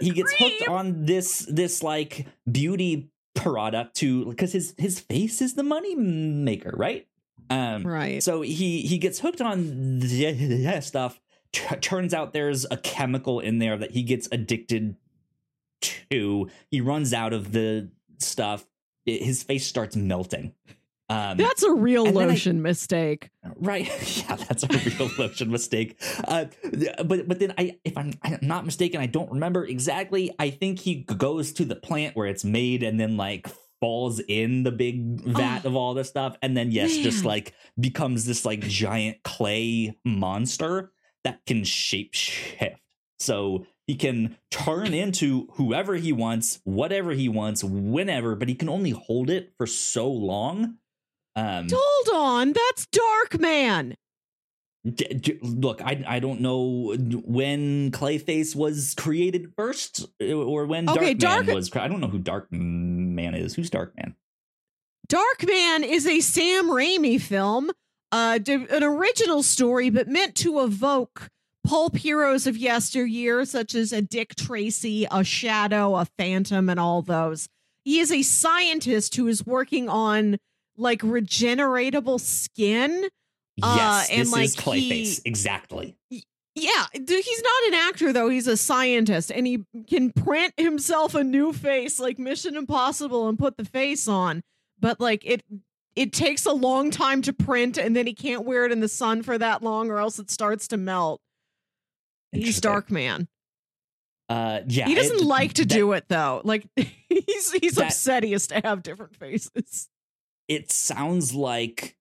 [0.00, 5.54] He gets hooked on this this like beauty product to because his his face is
[5.54, 7.08] the money maker, right?
[7.50, 8.22] Um Right.
[8.22, 11.18] so he he gets hooked on that stuff.
[11.52, 14.96] T- turns out there's a chemical in there that he gets addicted
[16.10, 16.48] to.
[16.70, 18.66] He runs out of the stuff.
[19.08, 20.52] I- his face starts melting,
[21.10, 23.30] Um, That's a real then I- lotion mistake.
[23.56, 23.88] Right.
[24.28, 25.98] Yeah, that's a real lotion mistake.
[26.26, 26.46] Uh,
[27.04, 30.34] but but then I, if I'm, I'm not mistaken, I don't remember exactly.
[30.38, 33.46] I think he goes to the plant where it's made and then like
[33.80, 37.54] falls in the big vat Oh, of all this stuff, and then yes, just like
[37.80, 40.92] becomes this like giant clay monster
[41.24, 42.76] that can shape shift.
[43.20, 48.68] So he can turn into whoever he wants, whatever he wants, whenever, but he can
[48.68, 50.76] only hold it for so long.
[51.36, 53.94] Um, Hold on, that's Dark Man.
[54.84, 60.88] D- d- look, I I don't know when Clayface was created first, uh, or when
[60.88, 61.68] Okay, Dark- was.
[61.68, 63.54] cre- I don't know who Dark Man is.
[63.54, 64.14] Who's Dark Man?
[65.08, 67.70] Dark Man is a Sam Raimi film,
[68.12, 71.28] uh, an original story, but meant to evoke
[71.64, 77.02] pulp heroes of yesteryear, such as a Dick Tracy, a Shadow, a Phantom, and all
[77.02, 77.48] those.
[77.84, 80.38] He is a scientist who is working on
[80.76, 83.08] like regeneratable skin.
[83.60, 85.22] Uh, yes, and, this like, is Clayface.
[85.22, 85.96] he- Exactly.
[86.54, 88.28] Yeah, he's not an actor though.
[88.28, 93.38] He's a scientist, and he can print himself a new face, like Mission Impossible, and
[93.38, 94.42] put the face on.
[94.80, 95.42] But like it,
[95.98, 98.88] it takes a long time to print, and then he can't wear it in the
[98.88, 101.20] sun for that long, or else it starts to melt.
[102.32, 102.60] He's.
[102.60, 103.26] Dark Man.
[104.28, 106.40] Uh, yeah, he doesn't it- like to that- do it though.
[106.44, 109.88] Like he's he's That- upset he has to have different faces.
[110.48, 111.96] It sounds like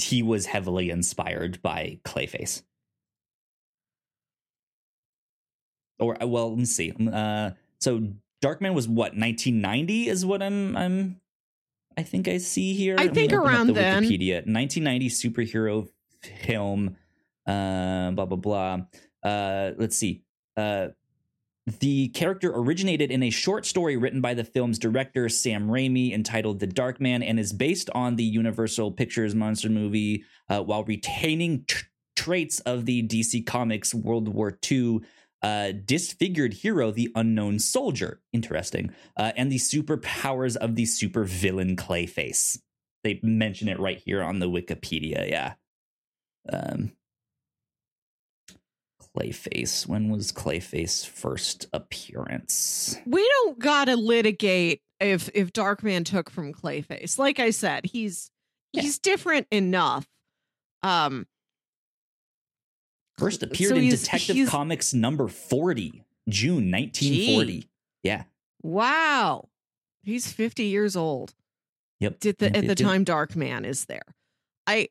[0.00, 2.62] he was heavily inspired by Clayface.
[5.98, 6.92] Or uh, well, let me see.
[7.12, 7.50] Uh,
[7.80, 8.00] so
[8.42, 11.20] Darkman was what 1990 is what I'm I'm
[12.00, 12.96] I think I see here.
[12.98, 14.02] I Let think around the then.
[14.04, 15.88] Wikipedia 1990 superhero
[16.46, 16.96] film.
[17.46, 18.78] Uh, blah blah blah.
[19.22, 20.22] Uh, let's see.
[20.56, 20.88] Uh,
[21.78, 26.58] the character originated in a short story written by the film's director Sam Raimi entitled
[26.58, 31.64] The Dark Man and is based on the Universal Pictures monster movie uh, while retaining
[31.68, 31.84] tr-
[32.16, 35.00] traits of the DC Comics World War II
[35.42, 38.20] uh, disfigured hero, the Unknown Soldier.
[38.32, 38.92] Interesting.
[39.16, 42.58] Uh, and the superpowers of the supervillain Clayface.
[43.04, 45.28] They mention it right here on the Wikipedia.
[45.30, 45.54] Yeah.
[46.52, 46.92] Um,
[49.16, 49.86] Clayface.
[49.86, 52.96] When was Clayface first appearance?
[53.06, 57.18] We don't gotta litigate if if Darkman took from Clayface.
[57.18, 58.30] Like I said, he's
[58.72, 58.82] Yeah.
[58.82, 60.06] he's different enough.
[60.82, 61.26] Um,
[63.20, 67.68] First appeared So in Detective he's- Comics number 40, June 1940.
[68.02, 68.24] Yeah.
[68.62, 69.48] Wow.
[70.02, 71.34] He's 50 years old.
[72.00, 72.20] Yep.
[72.20, 74.02] Did the, at the time Dark Man is there.
[74.66, 74.88] I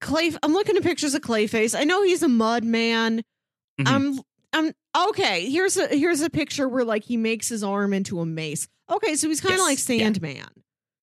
[0.00, 1.78] Clay I'm looking at pictures of Clayface.
[1.78, 3.22] I know he's a mud man.
[3.80, 3.86] Mhm.
[3.86, 4.20] I'm
[4.52, 5.48] I'm okay.
[5.50, 8.68] Here's a here's a picture where like he makes his arm into a mace.
[8.90, 10.04] Okay, so he's kind of Yes, like yeah.
[10.04, 10.48] Sandman.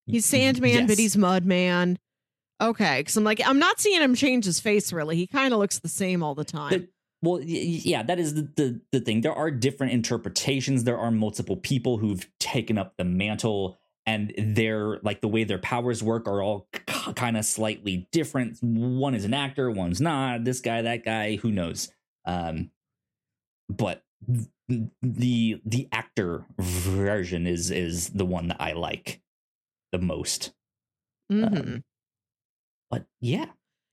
[0.07, 1.99] He's Sandman, but he's Mud Man.
[2.61, 5.15] Okay, because I'm like I'm not seeing him change his face really.
[5.17, 6.71] He kind of looks the same all the time.
[6.71, 6.87] The-
[7.21, 9.21] well, yeah, that is the, the the thing.
[9.21, 10.83] There are different interpretations.
[10.83, 15.57] There are multiple people who've taken up the mantle, and their like the way their
[15.57, 18.57] powers work are all k- kind of slightly different.
[18.61, 20.43] One is an actor, one's not.
[20.43, 21.89] This guy, that guy, who knows?
[22.25, 22.69] Um,
[23.69, 24.03] but
[25.01, 29.21] the the actor version is is the one that I like
[29.91, 30.53] the most.
[31.31, 31.57] Mm-hmm.
[31.57, 31.83] um,
[32.95, 33.47] But yeah,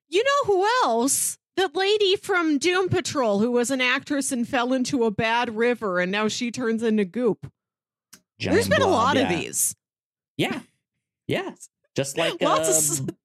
[0.09, 1.37] You know who else?
[1.57, 5.99] The lady from Doom Patrol who was an actress and fell into a bad river
[5.99, 7.51] and now she turns into goop.
[8.39, 9.75] There's been a Blob, lot of these.
[10.37, 10.61] Yeah.
[11.27, 11.51] Yeah.
[11.97, 13.17] Just like Lots of uh, s-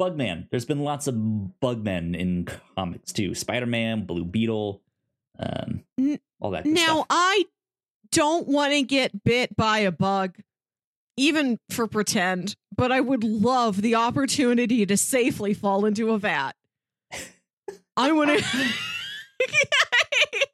[0.00, 0.48] Bugman.
[0.50, 3.34] There's been lots of Bugmen in comics too.
[3.34, 4.80] Spider Man, Blue Beetle,
[5.38, 5.84] um,
[6.40, 7.06] all that Now, stuff.
[7.10, 7.44] I
[8.12, 10.36] don't want to get bit by a bug,
[11.18, 16.52] even for pretend, but I would love the opportunity to safely fall into a vat.
[17.96, 18.44] I want to.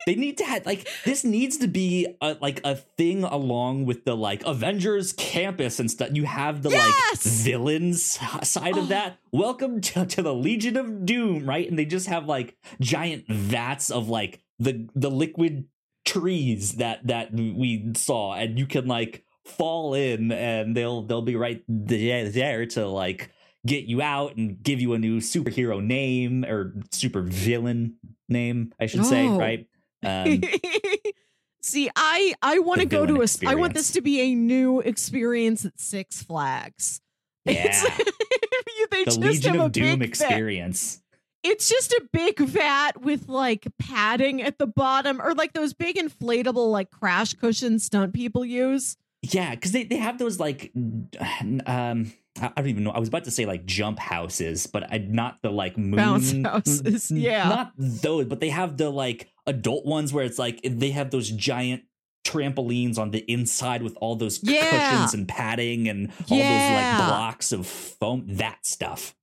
[0.07, 4.05] They need to have like this needs to be a, like a thing along with
[4.05, 6.11] the like Avengers campus and stuff.
[6.13, 7.25] You have the Yes!
[7.25, 8.03] like villains
[8.43, 8.81] side Oh.
[8.81, 9.17] of that.
[9.33, 11.67] Welcome to, to the Legion of Doom, right?
[11.67, 15.69] And they just have like giant vats of like the the liquid
[16.05, 21.37] trees that that we saw, and you can like fall in, and they'll they'll be
[21.37, 23.31] right there, to like
[23.67, 27.97] get you out and give you a new superhero name or super villain
[28.29, 29.39] name, I should say, Oh.
[29.39, 29.67] right?
[30.03, 30.43] Um,
[31.63, 33.27] See, I I want to go to a.
[33.47, 37.01] I want this to be a new experience at Six Flags.
[37.47, 37.79] Yeah,
[38.91, 40.05] they the just Legion of Doom vat.
[40.07, 41.03] experience.
[41.43, 45.97] It's just a big vat with like padding at the bottom, or like those big
[45.97, 48.97] inflatable like crash cushions stunt people use.
[49.33, 52.91] Yeah, because they, they have those like um I don't even know.
[52.91, 56.33] I was about to say like jump houses, but I, not the like moon Bounce
[56.33, 57.49] houses, yeah.
[57.49, 58.27] not those.
[58.27, 61.85] But they have the like adult ones where it's like they have those giant
[62.27, 64.69] trampolines on the inside with all those Yeah.
[64.69, 68.25] cushions and padding and all those like blocks of foam.
[68.27, 69.15] That stuff.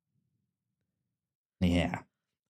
[1.60, 2.00] Yeah.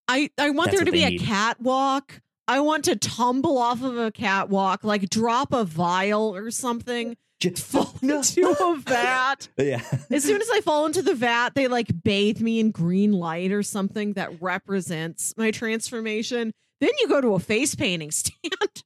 [0.08, 1.22] I, I want That's there to be they a need.
[1.22, 2.22] catwalk.
[2.52, 7.64] I want to tumble off of a catwalk, like drop a vial or something, Just
[7.72, 9.48] fall into a vat.
[9.58, 9.82] Yeah.
[10.10, 13.54] As soon as I fall into the vat, they like bathe me in green light
[13.54, 16.52] or something that represents my transformation.
[16.82, 18.36] Then you go to a face painting stand.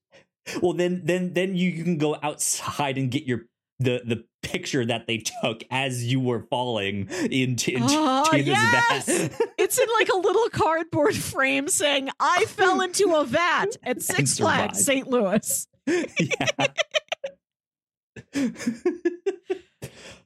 [0.62, 3.46] Well, then, then, then you, you can go outside and get your
[3.80, 8.48] the the picture that they took as you were falling into, into, Ah, into this
[8.48, 9.06] yes!
[9.08, 9.50] vat.
[9.58, 14.38] It's in like a little cardboard frame saying, I fell into a vat at Six
[14.38, 14.84] Flags.
[14.86, 15.08] St.
[15.08, 15.68] Louis.
[15.88, 16.68] yeah.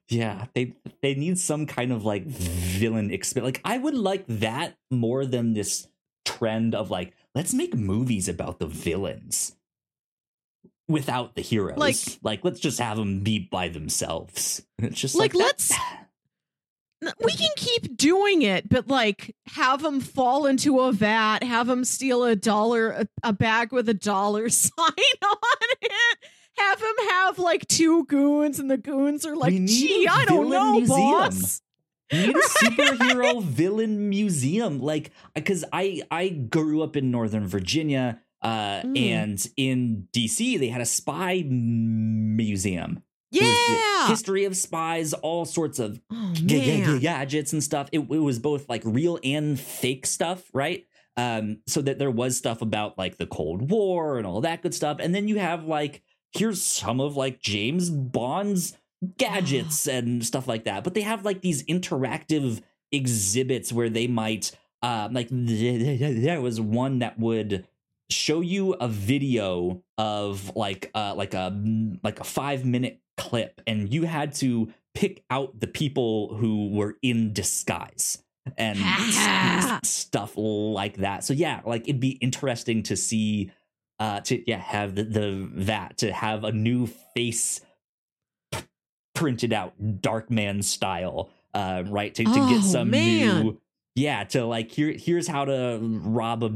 [0.09, 3.57] yeah, they they need some kind of like villain experience.
[3.57, 5.87] Like I would like that more than this
[6.25, 9.55] trend of like let's make movies about the villains
[10.89, 11.77] without the heroes.
[11.77, 14.61] Like- like let's just have them be by themselves.
[14.79, 15.71] It's just Like, like, let's-
[17.23, 21.85] We can keep doing it, but like have them fall into a vat, have them
[21.85, 24.73] steal a dollar, a, a bag with a dollar sign
[25.23, 25.37] on
[25.81, 25.91] it.
[26.57, 30.73] Have them have like two goons, and the goons are like, "Gee, I don't know,
[30.73, 31.61] museum." boss."
[32.11, 38.19] We need a superhero villain museum like because i i grew up in northern virginia
[38.41, 38.97] uh Mm.
[38.97, 43.03] and in dc they had a spy museum.
[43.31, 44.07] It was the Yeah.
[44.07, 46.43] history of spies all sorts of Oh g-
[46.83, 47.89] g- gadgets and stuff.
[47.91, 50.85] It, it was both like real and fake stuff right?
[51.17, 54.73] Um so that there was stuff about like the cold war and all that good
[54.73, 54.97] stuff.
[54.99, 56.01] And then you have like
[56.33, 58.75] here's some of like james bond's
[59.17, 60.83] gadgets and stuff like that.
[60.83, 62.61] But they have like these interactive
[62.91, 64.51] exhibits where they might
[64.81, 67.67] um like th- th- there was one that would
[68.09, 71.53] show you a video of like uh like a
[72.03, 76.95] like a 5 minute clip and you had to pick out the people who were
[77.03, 78.23] in disguise
[78.57, 78.79] and
[79.85, 83.51] stuff like that so yeah like it'd be interesting to see
[83.99, 87.61] uh to yeah have the, the that to have a new face
[88.51, 88.63] p-
[89.13, 93.43] printed out dark man style uh right to, to Oh, get some man.
[93.43, 93.61] new
[93.95, 96.51] yeah to like here here's how to rob a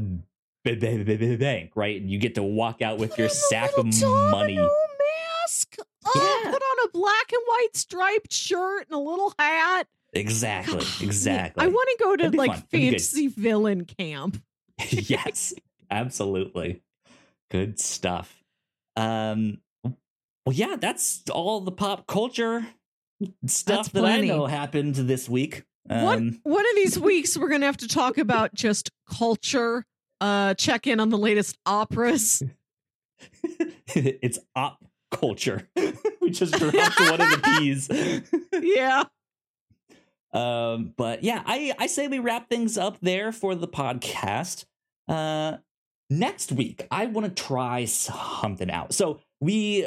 [0.64, 3.86] bank right and you get to walk out with your Put sack of
[4.30, 5.76] money mask.
[6.06, 6.50] Oh, Yeah.
[6.50, 9.86] put on a black and white striped shirt and a little hat.
[10.12, 12.56] exactly exactly I want to go to like fun.
[12.56, 12.90] That'd be good.
[12.92, 14.42] fantasy villain camp.
[14.88, 15.54] yes
[15.90, 16.82] absolutely
[17.50, 18.42] good stuff
[18.96, 22.66] um well yeah that's all the pop culture
[23.46, 27.66] stuff that i know happened this week one um one of these weeks we're gonna
[27.66, 29.84] have to talk about just culture.
[30.24, 32.42] Uh, check in on the latest operas.
[33.88, 35.68] it's op culture.
[36.22, 37.88] We just dropped one of the p's.
[38.62, 39.04] Yeah,
[40.32, 44.64] um but yeah i i say we wrap things up there for the podcast.
[45.06, 45.58] Uh
[46.08, 48.94] next week i want to try something out.
[48.94, 49.84] So we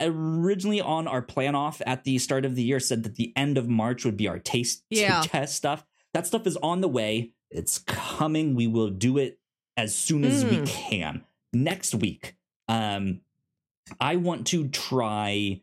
[0.00, 3.58] originally on our plan off at the start of the year said that the end
[3.58, 5.22] of march would be our taste Yeah.
[5.24, 5.84] test stuff.
[6.14, 7.32] That stuff is on the way.
[7.50, 8.54] It's coming.
[8.54, 9.40] We will do it
[9.76, 10.66] as soon as we Mm.
[10.66, 11.24] can.
[11.52, 12.34] Next week
[12.68, 13.20] um
[14.00, 15.60] i want to try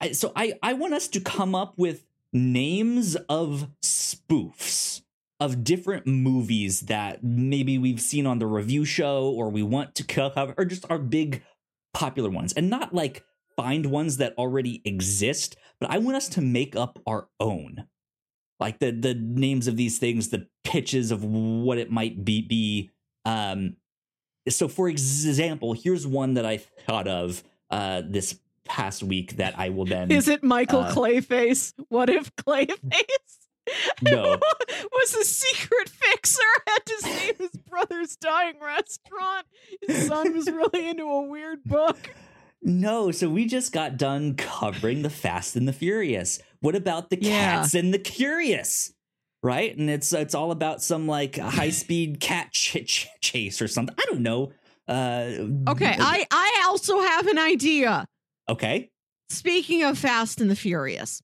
[0.00, 5.00] I, so I, I want us to come up with names of spoofs
[5.40, 10.04] of different movies that maybe we've seen on the review show or we want to
[10.04, 11.42] cover or just our big
[11.94, 12.52] popular ones.
[12.52, 13.24] And not like
[13.56, 17.86] find ones that already exist but i want us to make up our own.
[18.60, 22.90] Like the the names of these things the pitches of what it might be be
[23.24, 23.76] um
[24.48, 29.68] so for example here's one that i thought of uh this past week that i
[29.68, 31.72] will then is it Michael uh, Clayface?
[31.88, 33.38] What if Clayface
[34.02, 34.38] no
[34.92, 39.46] was a secret fixer had to save his brother's dying restaurant?
[39.86, 42.10] His son was really into a weird book.
[42.62, 46.38] No, so we just got done covering the Fast and the Furious.
[46.60, 47.56] What about the Yeah.
[47.56, 48.92] Cats and the Curious?
[49.44, 49.76] Right?
[49.76, 53.94] And it's it's all about some like high speed cat ch- ch- chase or something.
[53.98, 54.52] I don't know.
[54.88, 58.06] Uh Okay, I I also have an idea.
[58.48, 58.90] Okay.
[59.28, 61.20] Speaking of Fast and the Furious.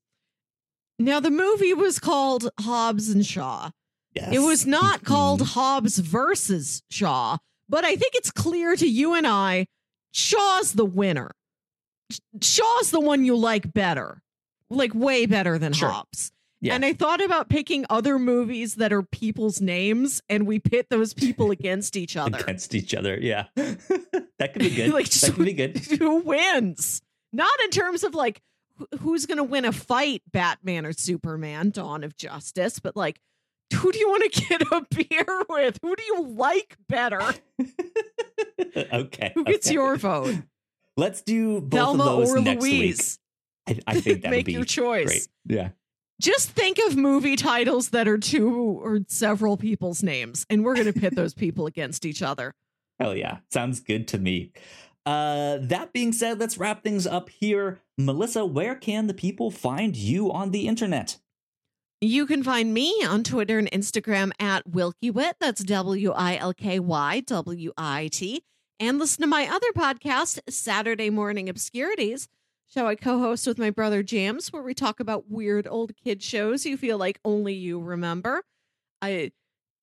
[0.98, 3.70] Now the movie was called Hobbs and Shaw.
[4.14, 4.34] Yes.
[4.34, 5.55] It was not called Mhm.
[5.55, 7.38] Hobbs versus Shaw,
[7.70, 9.66] but I think it's clear to you and I
[10.12, 11.30] Shaw's the winner.
[12.42, 14.20] Shaw's the one you like better,
[14.68, 15.88] like way better than Sure.
[15.90, 16.32] Hobbs.
[16.60, 16.74] Yeah.
[16.74, 21.14] And I thought about picking other movies that are people's names and we pit those
[21.14, 22.38] people against each other.
[22.38, 23.18] against each other.
[23.20, 24.92] Yeah, that could be good.
[24.92, 25.78] Like, that could be good.
[25.98, 27.00] Who wins?
[27.32, 28.42] Not in terms of like
[29.00, 33.20] who's going to win a fight, Batman or Superman, Dawn of Justice, but like
[33.74, 35.78] who do you want to get a beer with?
[35.82, 37.20] Who do you like better?
[38.76, 39.32] okay.
[39.34, 39.74] Who gets okay.
[39.74, 40.34] your vote?
[40.96, 43.18] Let's do both of those or next Louise?
[43.68, 43.80] week.
[43.86, 45.06] I, I think that would be your choice.
[45.06, 45.28] great.
[45.46, 45.68] Yeah.
[46.20, 50.92] Just think of movie titles that are two or several people's names, and we're going
[50.92, 52.52] to pit those people against each other.
[52.98, 53.38] Hell yeah.
[53.51, 54.52] Sounds good to me.
[55.06, 57.80] Uh, that being said, let's wrap things up here.
[57.97, 61.16] Melissa, where can the people find you on the internet?
[62.02, 65.34] You can find me on Twitter and Instagram at WilkyWit.
[65.40, 68.42] That's W I L K Y W I T.
[68.78, 72.28] And listen to my other podcast, Saturday Morning Obscurities,
[72.72, 76.22] show I co host with my brother James, where we talk about weird old kid
[76.22, 78.42] shows you feel like only you remember.
[79.02, 79.32] I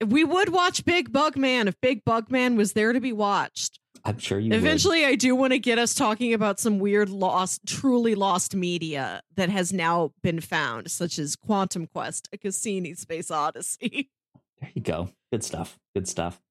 [0.05, 3.79] we would watch Big Bug Man if Big Bug Man was there to be watched.
[4.05, 4.57] I'm sure you would.
[4.57, 9.21] Eventually, I do want to get us talking about some weird lost, truly lost media
[9.35, 14.09] that has now been found, such as Quantum Quest, a Cassini Space Odyssey.
[14.59, 15.09] There you go.
[15.31, 15.77] Good stuff.
[15.93, 16.41] Good stuff.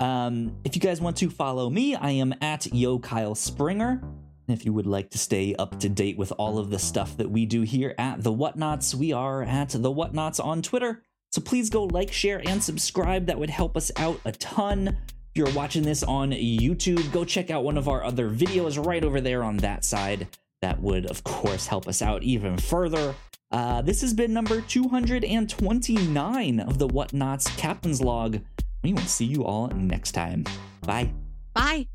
[0.00, 4.02] Um, if you guys want to follow me, I am at Yo Kyle Springer.
[4.48, 7.30] If you would like to stay up to date with all of the stuff that
[7.30, 11.02] we do here at The Whatnauts, we are at The Whatnauts on Twitter.
[11.32, 13.26] So please go like, share, and subscribe.
[13.26, 14.88] That would help us out a ton.
[14.88, 19.04] If you're watching this on YouTube, go check out one of our other videos right
[19.04, 20.28] over there on that side.
[20.62, 23.14] That would, of course, help us out even further.
[23.50, 28.40] Uh, this has been number 229 of the Whatnauts Captain's Log.
[28.82, 30.44] We will see you all next time.
[30.82, 31.12] Bye.
[31.54, 31.88] Bye.